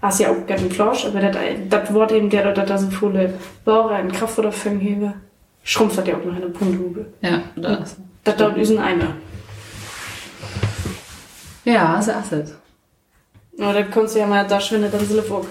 hast 0.00 0.20
ja 0.20 0.30
auch 0.30 0.46
gerne 0.46 0.62
ein 0.62 0.70
Fleisch, 0.70 1.04
aber 1.06 1.20
das, 1.20 1.92
Wort 1.92 2.12
eben, 2.12 2.30
der 2.30 2.52
da, 2.52 2.78
so 2.78 2.88
viele 2.88 3.34
Ware 3.64 4.00
in 4.00 4.12
Kraft 4.12 4.38
oder 4.38 4.52
Fünf 4.52 4.82
hebe, 4.82 5.14
schrumpft 5.62 5.98
das 5.98 6.06
ja 6.06 6.14
auch 6.14 6.24
noch 6.24 6.36
in 6.36 6.42
eine 6.42 6.50
Punkthupe. 6.50 7.06
ja, 7.20 7.42
das. 7.56 7.96
Das 8.24 8.36
dauert 8.36 8.56
üsen 8.56 8.78
Eimer. 8.78 9.14
Ja, 11.64 12.00
so 12.02 12.12
ist 12.12 12.32
es. 12.32 12.54
Aber 13.60 13.72
dann 13.72 13.90
kannst 13.90 14.14
du 14.14 14.20
ja 14.20 14.26
mal 14.26 14.46
da 14.46 14.60
schwindet 14.60 14.92
dann 14.92 15.06
so 15.06 15.18
auch. 15.34 15.46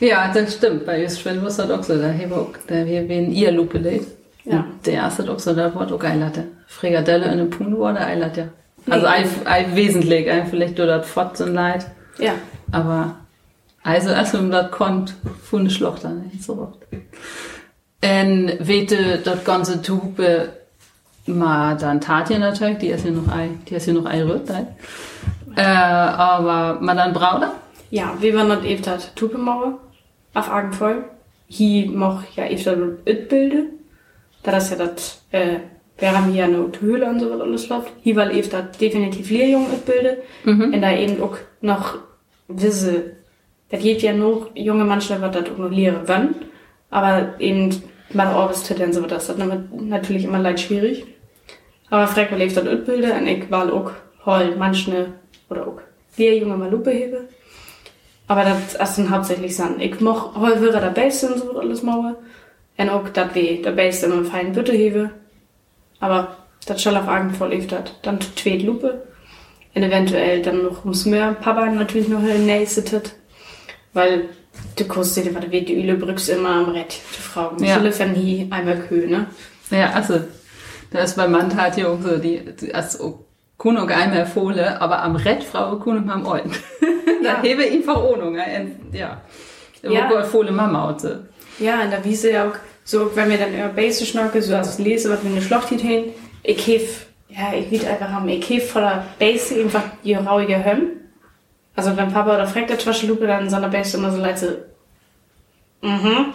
Ja, 0.00 0.30
das 0.32 0.54
stimmt. 0.54 0.84
Bei 0.84 1.02
uns 1.02 1.18
Schwinn 1.18 1.42
muss 1.42 1.56
das 1.56 1.70
auch 1.70 1.82
so. 1.82 1.96
Da 1.96 2.08
haben 2.08 2.30
wir 2.30 2.36
auch, 2.36 2.52
da 2.66 2.84
wir 2.84 3.08
in 3.08 3.32
ihr 3.32 3.50
Lupe 3.50 3.78
lädt. 3.78 4.06
Ja. 4.44 4.64
Der 4.84 4.94
erste 4.94 5.30
auch 5.30 5.38
so, 5.38 5.54
da 5.54 5.74
wird 5.74 5.92
auch 5.92 6.04
Eilatte. 6.04 6.44
Frikadelle 6.66 7.24
in 7.26 7.32
einem 7.32 7.50
Punkt 7.50 7.78
war 7.78 7.92
der 7.92 8.06
Eilatte. 8.06 8.52
Also 8.88 9.06
ein, 9.06 9.28
ein 9.44 9.76
wesentlich, 9.76 10.30
ein 10.30 10.46
vielleicht 10.46 10.78
das 10.78 11.06
Fott 11.06 11.40
und 11.40 11.54
Leid. 11.54 11.86
Ja. 12.18 12.34
Aber, 12.72 13.16
also, 13.82 14.10
als 14.10 14.32
wenn 14.32 14.50
das 14.50 14.70
kommt, 14.70 15.14
von 15.42 15.64
der 15.64 15.70
Schlochter, 15.70 16.10
nicht 16.10 16.42
so 16.42 16.58
oft. 16.58 16.78
Und 16.92 18.56
wete, 18.60 19.18
das 19.18 19.44
ganze 19.44 19.82
Tube, 19.82 20.50
mal 21.26 21.76
dann 21.76 22.00
Tatja 22.00 22.38
natürlich, 22.38 22.78
die 22.78 22.88
ist 22.88 23.02
hier 23.02 23.12
noch 23.12 23.28
ein, 23.28 23.60
die 23.68 23.74
ist 23.74 23.84
hier 23.84 23.94
noch 23.94 24.04
ein 24.04 24.22
Rütt, 24.22 24.48
äh, 25.56 25.62
aber 25.62 26.80
mal 26.80 26.94
dann 26.94 27.12
Brauder? 27.12 27.52
Ja, 27.90 28.14
wie 28.20 28.32
man 28.32 28.48
das 28.48 28.64
eben 28.64 28.84
hat, 28.86 29.16
Tupemauer, 29.16 29.78
auf 30.34 30.50
Argenvoll. 30.50 31.04
Hier 31.48 31.90
mach 31.90 32.24
ja 32.34 32.46
eben 32.46 32.64
das 32.64 33.14
Utbilde. 33.14 33.64
Da 34.42 34.52
das 34.52 34.70
ja 34.70 34.76
das, 34.76 35.22
äh, 35.30 35.58
wir 35.98 36.16
haben 36.16 36.32
hier 36.32 36.44
eine 36.44 36.70
Höhle 36.80 37.06
und 37.06 37.20
so 37.20 37.30
was 37.30 37.40
alles 37.40 37.68
läuft. 37.68 37.92
Hier 38.02 38.16
war 38.16 38.30
eben 38.30 38.50
das 38.50 38.78
definitiv 38.78 39.30
Lehrjung 39.30 39.66
Utbilde. 39.72 40.18
Mhm. 40.44 40.74
Und 40.74 40.82
da 40.82 40.96
eben 40.96 41.22
auch 41.22 41.36
noch 41.60 41.98
wisse, 42.48 43.16
das 43.70 43.82
geht 43.82 44.02
ja 44.02 44.12
nur 44.12 44.50
junge 44.54 44.84
Menschen, 44.84 45.20
was 45.20 45.32
das 45.32 45.50
auch 45.50 45.58
noch 45.58 45.70
lehren 45.70 46.06
wollen. 46.06 46.34
Aber 46.90 47.34
eben 47.38 47.82
mal 48.12 48.34
Orbis 48.34 48.70
und 48.70 48.92
so 48.92 49.02
was, 49.02 49.08
das 49.08 49.28
ist 49.30 49.38
natürlich 49.38 50.24
immer 50.24 50.38
leid 50.38 50.60
schwierig. 50.60 51.06
Aber 51.90 52.06
frag 52.06 52.30
mal, 52.30 52.38
das 52.38 52.56
Utbilde, 52.58 53.12
und 53.12 53.26
ich 53.26 53.50
war 53.50 53.72
auch 53.72 53.92
hol 54.24 54.54
manche, 54.56 55.12
oder 55.48 55.66
auch 55.66 55.80
Lehrjunge 56.16 56.56
mal 56.56 56.70
Lupe 56.70 56.90
hebe. 56.90 57.28
Aber 58.28 58.44
das 58.44 58.74
ist 58.74 58.98
dann 58.98 59.10
hauptsächlich 59.10 59.54
Sand. 59.54 59.80
Ich 59.80 60.00
mach 60.00 60.34
hol 60.34 60.60
wäre 60.60 60.80
der 60.80 60.90
Beste 60.90 61.28
und 61.28 61.38
so 61.38 61.46
wird 61.46 61.58
alles 61.58 61.82
mache. 61.82 62.16
Und 62.76 62.90
auch 62.90 63.08
das 63.08 63.34
weh, 63.34 63.62
der 63.62 63.70
Beste 63.70 64.06
immer 64.06 64.24
fein 64.24 64.52
Bütte 64.52 64.72
hebe. 64.72 65.10
Aber 66.00 66.36
das 66.66 66.82
soll 66.82 66.96
auf 66.96 67.08
Augen 67.08 67.30
voll 67.30 67.50
lief 67.50 67.66
dat. 67.66 67.94
Dann 68.02 68.20
tweet 68.20 68.62
Lupe. 68.62 69.06
Und 69.74 69.82
eventuell 69.82 70.42
dann 70.42 70.62
noch 70.62 70.84
ums 70.84 71.04
Meer. 71.04 71.36
Papa 71.40 71.66
natürlich 71.66 72.08
noch 72.08 72.20
nächste 72.20 72.82
tit. 72.84 73.14
Weil 73.92 74.30
du 74.76 74.84
kannst 74.86 75.16
dir, 75.16 75.34
was 75.34 75.44
die 75.50 75.80
Üle 75.80 75.94
brückst 75.94 76.30
immer 76.30 76.50
am 76.50 76.68
Rett. 76.70 76.98
Die 77.16 77.22
Frau. 77.22 77.52
Ja. 77.60 77.66
Ja. 77.66 77.92
Viele 77.92 78.14
hier 78.14 78.46
einmal 78.50 78.78
Kühe, 78.78 79.08
ne? 79.08 79.26
Ja, 79.70 79.90
also, 79.90 80.20
da 80.90 81.00
ist 81.00 81.16
bei 81.16 81.28
Mann 81.28 81.54
hat 81.56 81.76
ja 81.76 81.88
auch 81.88 82.00
so, 82.00 82.16
die, 82.16 82.40
die 82.60 82.74
also, 82.74 83.26
Kuno 83.58 83.86
einmal 83.86 84.20
empfohlen, 84.20 84.76
aber 84.78 85.02
am 85.02 85.16
Rett 85.16 85.42
Frau 85.44 85.76
Kuno 85.76 86.10
am 86.10 86.26
Eulen. 86.26 86.50
Ja. 87.22 87.36
da 87.36 87.42
hebe 87.42 87.64
ich 87.64 87.84
Verordnung, 87.84 88.36
ja. 88.36 88.44
Ja. 88.92 89.22
Ja. 89.82 90.20
Empfohlen 90.20 90.54
Mama. 90.54 90.96
Ja, 91.58 91.82
in 91.82 91.90
der 91.90 92.04
Wiese 92.04 92.30
ja 92.30 92.48
auch, 92.48 92.54
so, 92.86 93.16
wenn 93.16 93.28
wir 93.28 93.36
dann 93.36 93.52
über 93.52 93.68
Base 93.68 94.06
schnacken, 94.06 94.40
so 94.40 94.54
als 94.54 94.78
ich 94.78 94.84
lese, 94.84 95.10
was 95.10 95.20
wir 95.22 95.28
in 95.28 95.34
der 95.34 95.42
Schlacht 95.42 95.70
hier 95.70 95.78
hin, 95.78 96.04
ich 96.44 96.64
hef, 96.68 97.06
ja, 97.28 97.52
ich 97.52 97.68
will 97.68 97.84
einfach 97.84 98.08
haben, 98.08 98.28
ich 98.28 98.48
hef 98.48 98.70
voller 98.70 99.04
Base 99.18 99.60
einfach 99.60 99.82
die 100.04 100.14
rauige 100.14 100.64
Hömm. 100.64 100.90
Also 101.74 101.96
wenn 101.96 102.12
Papa 102.12 102.36
oder 102.36 102.46
fragt 102.46 102.70
der 102.70 102.78
Taschenlupe, 102.78 103.26
dann 103.26 103.50
sind 103.50 103.60
der 103.60 103.68
Base 103.68 103.96
immer 103.96 104.12
so 104.12 104.18
leid 104.18 104.38
so, 104.38 104.46
mhm. 105.82 106.32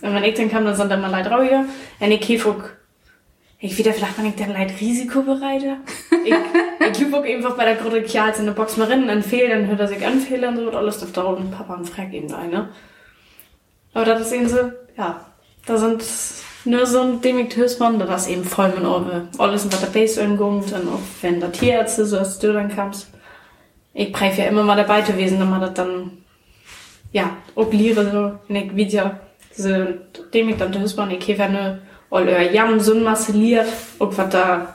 Und 0.00 0.14
wenn 0.14 0.22
ich 0.22 0.34
dann 0.34 0.48
kam, 0.48 0.64
dann 0.64 0.76
sind 0.76 0.88
dann 0.88 1.00
mal 1.00 1.10
leid 1.10 1.28
rauiger. 1.28 1.64
Und 1.98 2.10
ich 2.12 2.28
hef 2.28 2.46
auch, 2.46 2.62
ich 3.58 3.76
wieder 3.76 3.92
vielleicht 3.92 4.16
mal 4.16 4.22
nicht 4.22 4.38
dann 4.38 4.52
leid 4.52 4.72
risikobereiter. 4.80 5.78
Ich, 6.24 6.32
ich 6.92 7.00
hüb 7.00 7.12
auch 7.12 7.24
einfach 7.24 7.56
bei 7.56 7.64
der 7.64 7.74
Gruppe 7.74 8.02
Kials 8.02 8.38
in 8.38 8.46
der 8.46 8.52
Box 8.52 8.76
mal 8.76 8.86
rein, 8.86 9.08
dann 9.08 9.24
fehlt, 9.24 9.50
dann 9.50 9.66
hört 9.66 9.80
er 9.80 9.88
sich 9.88 10.06
anfehlen 10.06 10.50
und 10.50 10.56
so, 10.58 10.68
und 10.68 10.76
alles 10.76 11.02
auf 11.02 11.10
da 11.10 11.22
und 11.22 11.50
Papa 11.50 11.74
und 11.74 11.90
fragt 11.90 12.14
ihn 12.14 12.28
da, 12.28 12.44
ne? 12.44 12.68
Aber 13.94 14.04
das 14.04 14.20
ist 14.20 14.32
eben 14.32 14.48
so, 14.48 14.70
ja, 14.96 15.26
Da 15.68 15.76
sind 15.76 16.02
nur 16.64 16.86
so 16.86 17.00
ein 17.02 17.20
dämig 17.20 17.54
Hösmann, 17.54 17.98
das 17.98 18.26
eben 18.26 18.42
voll 18.42 18.70
mit 18.70 18.86
Orbe. 18.86 19.28
Alles 19.36 19.64
in 19.64 19.70
der 19.70 19.76
Base 19.86 20.18
irgendwo 20.18 20.46
und 20.46 20.64
auch 20.74 20.98
wenn 21.20 21.40
der 21.40 21.52
Tierärzte 21.52 22.06
so 22.06 22.18
als 22.18 22.38
du 22.38 22.54
dann 22.54 22.74
kamst. 22.74 23.08
Ich 23.92 24.10
preif 24.10 24.38
ja 24.38 24.46
immer 24.46 24.62
mal 24.62 24.76
dabei 24.76 25.02
gewesen, 25.02 25.38
damit 25.38 25.60
das 25.60 25.74
dann, 25.74 26.22
ja, 27.12 27.36
obliere 27.54 28.10
so, 28.10 28.52
in 28.54 28.56
ich 28.56 28.76
Video, 28.76 29.10
so 29.54 29.68
dämig 30.32 30.56
dann 30.56 30.80
Hösmann, 30.80 31.10
ich 31.10 31.38
habe 31.38 31.52
nur 31.52 31.78
all 32.10 32.26
euer 32.26 32.50
Jam 32.50 32.80
so 32.80 32.94
massiliert, 32.94 33.66
und 33.98 34.16
was 34.16 34.30
da 34.30 34.74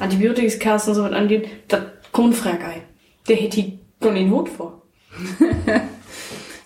Antibiotikskassen 0.00 0.92
so 0.92 1.04
was 1.04 1.12
angeht, 1.12 1.48
das 1.68 1.82
kommt 2.10 2.34
fragei. 2.34 2.82
Der 3.28 3.36
hätte 3.36 3.60
ich 3.60 3.74
gar 4.00 4.12
den 4.12 4.32
Hut 4.32 4.48
vor. 4.48 4.82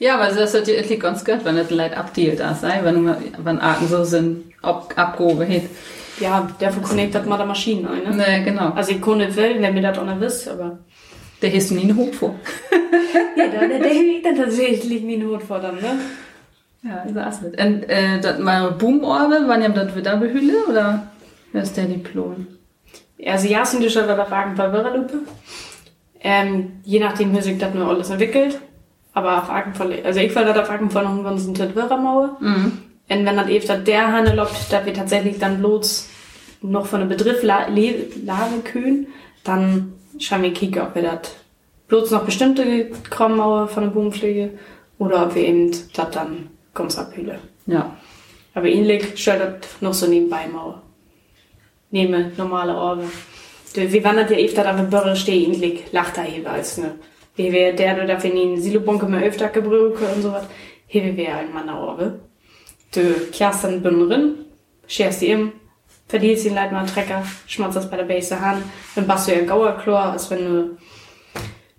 Ja, 0.00 0.18
weil 0.18 0.34
das 0.34 0.54
hat 0.54 0.66
ja 0.66 0.96
ganz 0.96 1.24
gut, 1.24 1.44
wenn 1.44 1.56
das 1.56 1.70
Leid 1.70 1.96
abdealt, 1.96 2.40
das 2.40 2.62
sei, 2.62 2.80
wenn, 2.82 3.14
wenn 3.44 3.58
Arten 3.58 3.86
so 3.86 4.02
sind, 4.02 4.44
ab, 4.62 4.92
abgehoben 4.96 5.46
hat. 5.46 5.62
Ja, 6.18 6.48
dafür 6.58 6.82
connectet 6.82 7.26
man 7.26 7.38
da 7.38 7.44
Maschinen 7.44 7.86
ein, 7.86 8.02
ne? 8.04 8.16
Ne, 8.16 8.44
genau. 8.44 8.70
Also 8.70 8.92
ich 8.92 9.02
kann 9.02 9.18
nicht 9.18 9.36
will, 9.36 9.60
wenn 9.60 9.74
mir 9.74 9.82
das 9.82 9.98
auch 9.98 10.04
nicht 10.06 10.20
wisst, 10.20 10.48
aber. 10.48 10.78
Der 11.42 11.50
hieß 11.50 11.70
nie 11.72 11.82
einen 11.82 11.96
Hut 11.96 12.14
vor. 12.14 12.34
ja, 13.36 13.46
da, 13.46 13.66
der, 13.66 13.78
der 13.78 13.92
liegt 13.92 14.26
dann 14.26 14.36
tatsächlich 14.36 15.02
nie 15.02 15.16
Not 15.16 15.42
vor 15.42 15.58
dann, 15.58 15.76
ne? 15.76 15.98
Ja, 16.82 17.04
ich 17.06 17.14
weiß 17.14 17.42
nicht. 17.42 17.60
Und, 17.62 17.88
äh, 17.88 18.20
das 18.20 18.38
mal 18.38 18.70
Boomorbe, 18.72 19.44
wann 19.46 19.62
ihr 19.62 19.68
das 19.68 19.94
wieder 19.94 20.16
behülle, 20.16 20.66
oder? 20.68 21.06
Wer 21.52 21.62
ist 21.62 21.76
der 21.76 21.84
Diplom? 21.84 22.46
Also 23.26 23.48
ja, 23.48 23.64
sind 23.64 23.82
die 23.82 23.90
schon 23.90 24.06
bei 24.06 24.14
der 24.14 24.26
Fragen 24.26 24.54
bei 24.54 24.72
Wirrelupe. 24.72 25.20
Ähm, 26.22 26.80
je 26.84 27.00
nachdem, 27.00 27.34
wie 27.34 27.40
sich 27.40 27.58
das 27.58 27.74
nur 27.74 27.88
alles 27.88 28.10
entwickelt. 28.10 28.60
Aber 29.12 29.38
auf 29.38 29.50
Agenfall, 29.50 29.98
also 30.04 30.20
ich 30.20 30.34
war 30.36 30.44
da 30.44 30.60
auf 30.60 30.70
Agenfall 30.70 31.04
noch 31.04 31.10
irgendwann 31.10 31.38
so 31.38 31.50
ein 31.50 31.74
Wirrermauer. 31.74 32.36
Mhm. 32.40 32.72
Und 33.08 33.26
wenn 33.26 33.36
das 33.36 33.48
eben 33.48 33.84
der 33.84 34.12
Hanne 34.12 34.34
lobt, 34.36 34.54
da 34.70 34.86
wir 34.86 34.94
tatsächlich 34.94 35.38
dann 35.38 35.58
bloß 35.58 36.08
noch 36.62 36.86
von 36.86 37.00
einem 37.00 37.08
Begriff 37.08 37.42
la 37.42 37.66
le- 37.68 38.06
lade 38.24 38.60
kühn, 38.64 39.08
dann 39.42 39.94
schauen 40.18 40.42
wir 40.42 40.52
kicken, 40.52 40.82
ob 40.82 40.94
wir 40.94 41.02
das 41.02 41.34
bloß 41.88 42.12
noch 42.12 42.24
bestimmte 42.24 42.90
Krommmauer 43.10 43.66
von 43.66 43.82
der 43.84 43.90
Bodenpflege 43.90 44.50
oder 44.98 45.24
ob 45.26 45.34
wir 45.34 45.42
eben 45.42 45.72
das 45.92 46.10
dann 46.10 46.50
ganz 46.72 46.96
abhülle. 46.98 47.40
Ja. 47.66 47.96
Aber 48.54 48.66
ähnlich 48.68 49.20
stellt 49.20 49.40
das 49.64 49.80
noch 49.80 49.94
so 49.94 50.06
nebenbei 50.06 50.46
Mauer. 50.52 50.82
Nehme 51.90 52.30
normale 52.36 52.76
Orgel. 52.76 53.06
Du, 53.74 53.92
Wie 53.92 54.04
wandert 54.04 54.30
ja 54.30 54.36
öfter 54.36 54.62
da 54.62 54.72
mit 54.72 54.90
Börre 54.90 55.16
stehen, 55.16 55.52
ähnlich 55.52 55.84
lacht 55.92 56.16
da 56.16 56.24
jeweils, 56.24 56.78
ne? 56.78 56.94
Wie 57.36 57.52
wäre 57.52 57.74
der, 57.74 57.94
du 57.94 58.06
dafür 58.06 58.32
nie 58.32 58.42
einen 58.42 58.60
Silobunke 58.60 59.06
mehr 59.06 59.22
öfter 59.22 59.48
gebrüke 59.48 60.04
und 60.14 60.22
so 60.22 60.32
was. 60.32 60.44
Hier 60.86 61.16
wäre 61.16 61.38
ein 61.38 61.52
Mann 61.52 61.68
Orgel. 61.68 62.20
Du 62.92 63.14
kehrst 63.32 63.64
dann 63.64 63.82
Bünden 63.82 64.08
drin, 64.08 64.34
scherst 64.88 65.22
die 65.22 65.28
im, 65.28 65.52
verdienst 66.08 66.44
den 66.44 66.58
einen 66.58 66.86
Trecker, 66.86 67.22
schmatzt 67.46 67.76
das 67.76 67.88
bei 67.88 67.96
der 67.96 68.04
Base 68.04 68.40
Hand, 68.40 68.64
dann 68.96 69.06
bast 69.06 69.28
du 69.28 69.32
ja 69.32 69.38
ein 69.38 69.46
Gauerchlor, 69.46 70.00
als 70.00 70.28
wenn 70.30 70.44
du 70.44 70.76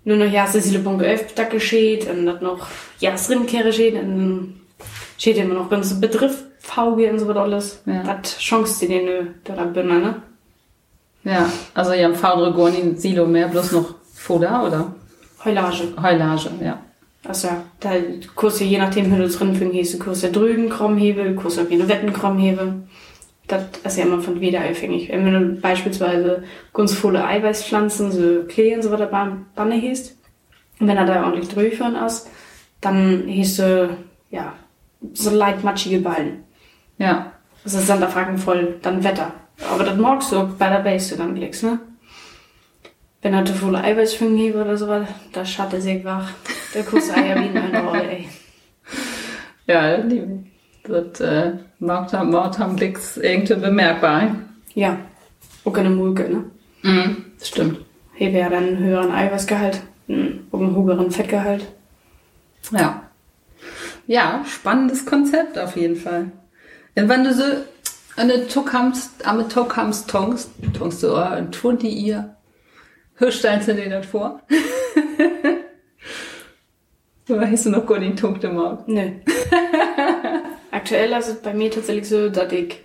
nur 0.04 0.16
noch 0.16 0.32
ja, 0.32 0.48
das 0.50 0.64
Silobunke 0.64 1.04
öfter 1.04 1.44
geschieht 1.44 2.08
und 2.08 2.26
das 2.26 2.40
noch 2.40 2.66
ja, 2.98 3.14
Rindkehre 3.14 3.72
steht 3.72 3.94
und 3.94 4.08
dann 4.08 4.60
steht 5.18 5.36
immer 5.36 5.54
noch 5.54 5.68
ganz 5.68 6.00
Begriff, 6.00 6.44
VG 6.58 7.10
und 7.10 7.18
so 7.18 7.28
was 7.28 7.36
alles. 7.36 7.82
Ja. 7.86 8.02
Das 8.02 8.38
Chance, 8.38 8.80
die 8.80 8.88
den 8.88 9.34
da 9.44 9.54
da 9.54 9.64
Bünder, 9.64 9.98
ne? 9.98 10.22
Ja, 11.24 11.48
also 11.74 11.92
ihr 11.92 12.06
habt 12.06 12.16
Faudre 12.16 12.52
Gorni 12.52 12.96
Silo 12.96 13.26
mehr, 13.26 13.48
bloß 13.48 13.72
noch 13.72 13.94
Foda, 14.14 14.66
oder? 14.66 14.94
Heulage. 15.44 15.94
Heulage, 16.00 16.50
ja. 16.62 16.78
Also 17.24 17.48
ja, 17.48 17.62
da 17.78 17.90
Kurs 18.34 18.58
je 18.60 18.78
nachdem, 18.78 19.12
wie 19.12 19.18
du 19.18 19.28
drin 19.28 19.54
fügen 19.54 19.70
hieß, 19.70 19.98
Kurs 20.00 20.22
der 20.22 20.30
drüben 20.30 20.68
Krummhebel, 20.68 21.34
Kurs 21.36 21.58
auf 21.58 21.70
jeden 21.70 21.88
Wetten 21.88 22.12
Krummhebel. 22.12 22.82
Das 23.46 23.64
ist 23.84 23.98
ja 23.98 24.04
immer 24.04 24.20
von 24.20 24.40
wieder 24.40 24.60
abhängig. 24.60 25.08
Wenn 25.08 25.32
du 25.32 25.60
beispielsweise 25.60 26.42
ganz 26.72 26.94
volle 26.94 27.24
Eiweißpflanzen, 27.24 28.10
so 28.10 28.44
Klee 28.48 28.74
und 28.74 28.82
so 28.82 28.90
weiter 28.90 29.06
Banne 29.06 29.74
hießt, 29.74 30.16
und 30.80 30.88
wenn 30.88 30.96
er 30.96 31.06
da 31.06 31.24
ordentlich 31.24 31.48
durchführen 31.48 31.94
ist, 31.94 32.28
dann 32.80 33.24
hieß 33.26 33.56
du, 33.58 33.96
ja, 34.30 34.54
so 35.12 35.30
leicht 35.30 35.62
matschige 35.62 36.00
Ballen. 36.00 36.44
Ja. 36.98 37.32
Das 37.62 37.74
ist 37.74 37.88
dann 37.88 38.00
der 38.00 38.08
Fragen 38.08 38.38
voll, 38.38 38.78
dann 38.82 39.04
Wetter. 39.04 39.32
Aber 39.72 39.84
das 39.84 39.96
magst 39.96 40.32
du 40.32 40.48
bei 40.58 40.68
der 40.68 40.80
Base 40.80 41.16
dann 41.16 41.34
klickst, 41.34 41.62
ne? 41.62 41.78
Wenn 43.22 43.34
er 43.34 43.44
zu 43.44 43.54
volle 43.54 43.82
Eiweißfüngen 43.82 44.36
hebe 44.36 44.60
oder 44.60 44.76
so 44.76 44.88
was, 44.88 45.06
da 45.32 45.44
schatte 45.44 45.80
sich 45.80 46.04
wach. 46.04 46.28
Der 46.74 46.82
Kuss 46.82 47.10
Eier 47.14 47.36
wie 47.36 47.56
ein 47.56 47.76
Roll, 47.76 48.00
ey. 48.00 48.28
Ja, 49.66 49.98
die, 49.98 50.24
das 50.82 51.20
äh, 51.20 51.52
macht 51.78 52.14
am 52.14 52.76
Blicks 52.76 53.16
irgendwie 53.16 53.54
bemerkbar. 53.54 54.34
Ja. 54.74 54.98
Auch 55.64 55.76
eine 55.76 55.90
Mulke, 55.90 56.28
ne? 56.28 56.44
Mhm. 56.82 57.24
Das 57.38 57.48
stimmt. 57.48 57.78
Hebe 58.14 58.38
ja 58.38 58.48
dann 58.48 58.66
einen 58.66 58.78
höheren 58.78 59.12
Eiweißgehalt, 59.12 59.80
einen, 60.08 60.48
auch 60.50 60.60
einen 60.60 60.74
höheren 60.74 61.10
Fettgehalt. 61.12 61.64
Ja. 62.72 63.02
Ja, 64.08 64.44
spannendes 64.44 65.06
Konzept 65.06 65.58
auf 65.58 65.76
jeden 65.76 65.96
Fall. 65.96 66.32
Und 66.96 67.08
wenn 67.08 67.22
du 67.22 67.32
so 67.32 67.44
eine 68.16 68.48
Tuckhamst, 68.48 69.26
am 69.26 69.48
Tuckhamst 69.48 70.10
tongst, 70.10 70.50
tongst 70.76 71.02
du 71.02 71.14
auch 71.14 71.30
ein 71.30 71.52
Tun 71.52 71.78
die 71.78 71.88
ihr, 71.88 72.36
hörst 73.22 73.44
du 73.44 73.74
dir 73.74 73.88
das 73.88 74.06
vor? 74.06 74.40
Oder 77.28 77.50
hast 77.50 77.66
du 77.66 77.70
noch 77.70 77.86
gar 77.86 78.00
den 78.00 78.16
Tunk 78.16 78.42
im 78.42 78.58
Auge? 78.58 78.82
Nö. 78.86 79.10
Aktuell 80.70 81.12
ist 81.12 81.28
es 81.28 81.36
bei 81.36 81.54
mir 81.54 81.70
tatsächlich 81.70 82.08
so, 82.08 82.28
dass 82.28 82.52
ich 82.52 82.80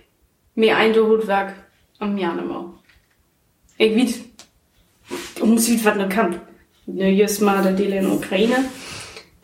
mir 0.54 0.76
ein 0.76 0.94
Hutwerk 0.94 1.54
am 1.98 2.14
mehr. 2.14 2.74
Ich 3.78 3.96
weiß, 3.96 4.20
um 5.40 5.58
Süd 5.58 5.84
was 5.84 5.96
noch 5.96 6.08
kann. 6.08 6.40
Ne, 6.86 7.10
just 7.10 7.42
mal 7.42 7.62
der 7.62 7.72
Deal 7.72 7.92
in 7.92 8.04
der 8.04 8.12
Ukraine. 8.12 8.64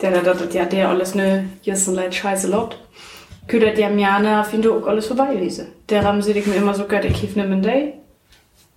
Der, 0.00 0.12
der, 0.12 0.22
der, 0.22 0.34
der, 0.46 0.66
der 0.66 0.88
alles 0.88 1.14
ne, 1.14 1.48
just 1.62 1.88
ein 1.88 1.94
Leid 1.94 2.14
scheiße 2.14 2.48
lobt. 2.48 2.78
Köder 3.48 3.72
die 3.72 3.84
am 3.84 3.98
Jahr 3.98 4.20
ne, 4.20 4.44
finde 4.48 4.72
auch 4.72 4.86
alles 4.86 5.06
vorbei 5.06 5.34
gewesen. 5.34 5.66
Der 5.88 6.04
haben 6.04 6.22
sie 6.22 6.32
ich 6.32 6.46
mir 6.46 6.56
immer 6.56 6.74
so 6.74 6.84
gehört, 6.84 7.04
ich 7.04 7.14
kief 7.14 7.36
ne 7.36 7.60
day. 7.60 7.94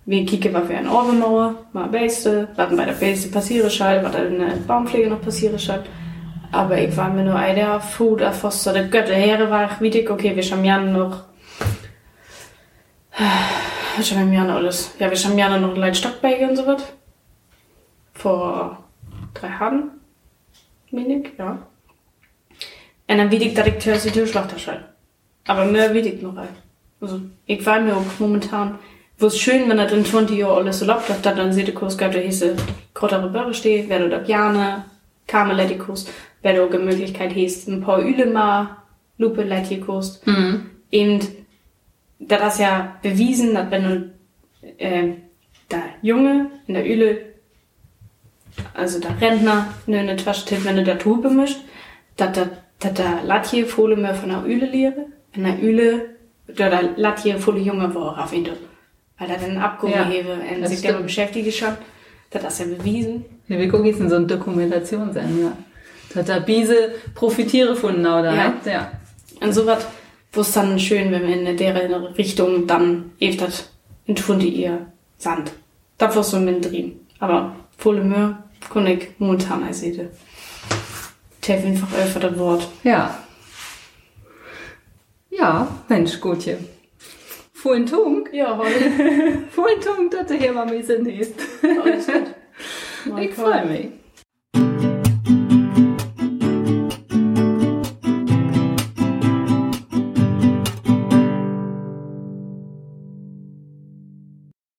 Wir 0.08 0.24
kicken, 0.24 0.54
was 0.54 0.66
für 0.66 0.74
ein 0.74 0.88
Orbenmauer, 0.88 1.66
mal 1.74 1.86
Beste, 1.88 2.48
was 2.56 2.74
bei 2.74 2.86
der 2.86 2.94
Beste 2.94 3.28
passieren 3.28 3.70
schall, 3.70 4.02
was 4.02 4.14
in 4.14 4.38
der 4.38 4.56
Baumpflege 4.66 5.10
noch 5.10 5.20
passieren 5.20 5.58
schall. 5.58 5.84
Aber 6.50 6.78
ich 6.78 6.96
war 6.96 7.10
mir 7.10 7.24
nur 7.24 7.34
ein 7.34 7.54
der 7.54 7.78
Food, 7.78 8.20
der 8.20 8.32
Foster, 8.32 8.72
der 8.72 8.84
Götter, 8.84 9.12
Heere 9.12 9.50
war 9.50 9.70
ich 9.70 9.80
wie 9.82 10.08
okay, 10.08 10.34
wir 10.34 10.42
haben 10.42 10.64
ja 10.64 10.78
noch, 10.78 11.24
was 13.98 14.16
haben 14.16 14.30
wir 14.30 14.38
ja 14.38 14.44
noch 14.44 14.54
alles? 14.54 14.94
Ja, 14.98 15.10
wir 15.10 15.18
haben 15.18 15.36
ja 15.36 15.58
noch 15.58 15.74
ein 15.74 15.76
Leitstockbagel 15.76 16.48
und 16.48 16.56
so 16.56 16.66
was. 16.66 16.84
Vor 18.14 18.82
drei 19.34 19.48
Jahren, 19.48 19.90
wenig, 20.90 21.32
ja. 21.36 21.50
Und 23.10 23.18
dann 23.18 23.30
ich, 23.42 23.52
dass 23.52 23.66
ich 23.66 23.78
zuerst 23.78 24.06
die 24.06 24.10
Türschlachterschall. 24.10 24.88
Aber 25.46 25.66
mehr 25.66 25.94
ich 26.06 26.22
noch 26.22 26.38
ein. 26.38 26.48
Also, 26.98 27.20
ich 27.44 27.66
war 27.66 27.78
mir 27.78 27.94
auch 27.94 28.04
momentan, 28.18 28.78
wo 29.18 29.26
es 29.26 29.38
schön, 29.38 29.68
wenn 29.68 29.78
er 29.78 29.92
in 29.92 30.04
20 30.04 30.38
Jahren 30.38 30.58
alles 30.58 30.78
so 30.78 30.86
läuft, 30.86 31.10
dass 31.10 31.20
dann 31.22 31.52
seht 31.52 31.68
ihr 31.68 31.74
Kurs 31.74 31.98
gehabt, 31.98 32.14
der 32.14 32.22
hieße, 32.22 32.56
steht, 33.52 33.88
wer 33.88 33.98
du 33.98 34.08
da 34.08 34.18
gerne, 34.18 34.84
Karmeletikus, 35.26 36.08
wer 36.42 36.54
du 36.54 36.66
eine 36.66 36.84
Möglichkeit 36.84 37.32
hieß, 37.32 37.66
ein 37.68 37.82
paar 37.82 38.00
Üle 38.00 38.26
mal, 38.26 38.76
Lupe 39.18 39.42
Leitierkurs. 39.42 40.22
Mhm. 40.24 40.70
Und 40.92 41.28
das 42.20 42.54
ist 42.54 42.60
ja 42.60 42.96
bewiesen, 43.02 43.54
dass 43.54 43.70
wenn 43.70 43.84
du, 43.84 44.12
äh, 44.78 45.14
der 45.70 45.82
Junge 46.02 46.50
in 46.66 46.74
der 46.74 46.86
Üle, 46.86 47.20
also 48.74 49.00
der 49.00 49.20
Rentner, 49.20 49.74
ne, 49.86 49.98
eine 49.98 50.16
Tasche 50.16 50.46
tippt, 50.46 50.64
wenn 50.64 50.76
du 50.76 50.84
da 50.84 50.94
Tube 50.94 51.30
mischt, 51.30 51.60
dass 52.16 52.32
der, 52.32 52.50
dass 52.78 52.94
der 52.94 53.22
Latje 53.24 53.66
volle 53.66 53.96
mehr 53.96 54.14
von 54.14 54.30
der 54.30 54.44
Üle 54.44 54.66
lehre, 54.66 55.06
in 55.32 55.44
der 55.44 55.60
Üle, 55.60 56.16
da 56.46 56.70
der 56.70 56.96
Latje 56.96 57.38
volle 57.38 57.60
Junge 57.60 57.94
war 57.94 58.24
auf 58.24 58.32
ihn, 58.32 58.48
weil 59.18 59.30
er 59.30 59.38
dann 59.38 59.58
abgehebe 59.58 60.28
Ja, 60.28 60.54
und 60.54 60.62
das 60.62 60.70
sich 60.70 60.82
damit 60.82 61.04
beschäftigt 61.04 61.54
schon, 61.56 61.74
das 62.30 62.44
ist 62.44 62.60
ja 62.60 62.66
bewiesen. 62.66 63.24
Ja, 63.48 63.58
wir 63.58 63.68
gucken 63.68 63.86
jetzt 63.86 64.00
in 64.00 64.08
so 64.10 64.16
eine 64.16 64.26
Dokumentation 64.26 65.12
sein, 65.12 65.38
ja. 65.40 65.52
Da 66.14 66.34
hat 66.34 66.46
Biese 66.46 66.92
profitiere 67.14 67.76
von 67.76 67.96
genau 67.96 68.22
da, 68.22 68.34
Ja. 68.34 68.54
ja. 68.64 68.92
Und 69.40 69.52
so 69.52 69.66
was, 69.66 69.86
wo 70.32 70.40
es 70.40 70.52
dann 70.52 70.78
schön, 70.78 71.10
wenn 71.10 71.26
wir 71.26 71.36
in 71.36 71.56
der 71.56 72.16
Richtung 72.16 72.66
dann 72.66 73.12
eben 73.20 73.36
das 73.38 73.70
in 74.06 74.16
Funde 74.16 74.46
ihr 74.46 74.86
Sand. 75.18 75.52
Da 75.98 76.14
war 76.14 76.22
so 76.22 76.38
mit 76.38 76.64
drin. 76.64 77.00
Aber 77.18 77.56
volle 77.76 78.02
Mühe, 78.02 78.38
kann 78.72 78.86
ich 78.86 79.08
momentan 79.18 79.64
als 79.64 79.80
sehe. 79.80 80.10
Tev 81.40 81.64
einfach 81.66 81.92
öfter 81.96 82.20
das 82.20 82.38
Wort. 82.38 82.68
Ja. 82.84 83.18
Ja, 85.30 85.68
Mensch, 85.88 86.20
Gutje. 86.20 86.58
Vorhin 86.58 86.77
Tunk, 87.86 88.30
Ja, 88.32 88.56
heute. 88.56 89.42
Tunk, 89.80 90.12
dass 90.12 90.26
du 90.28 90.34
hier 90.34 90.52
mal 90.52 90.66
bisschen 90.66 91.04
ist. 91.06 91.34
Alles 91.82 92.06
gut. 92.06 92.22
Ich 93.20 93.34
freue 93.34 93.64
mich. 93.64 93.88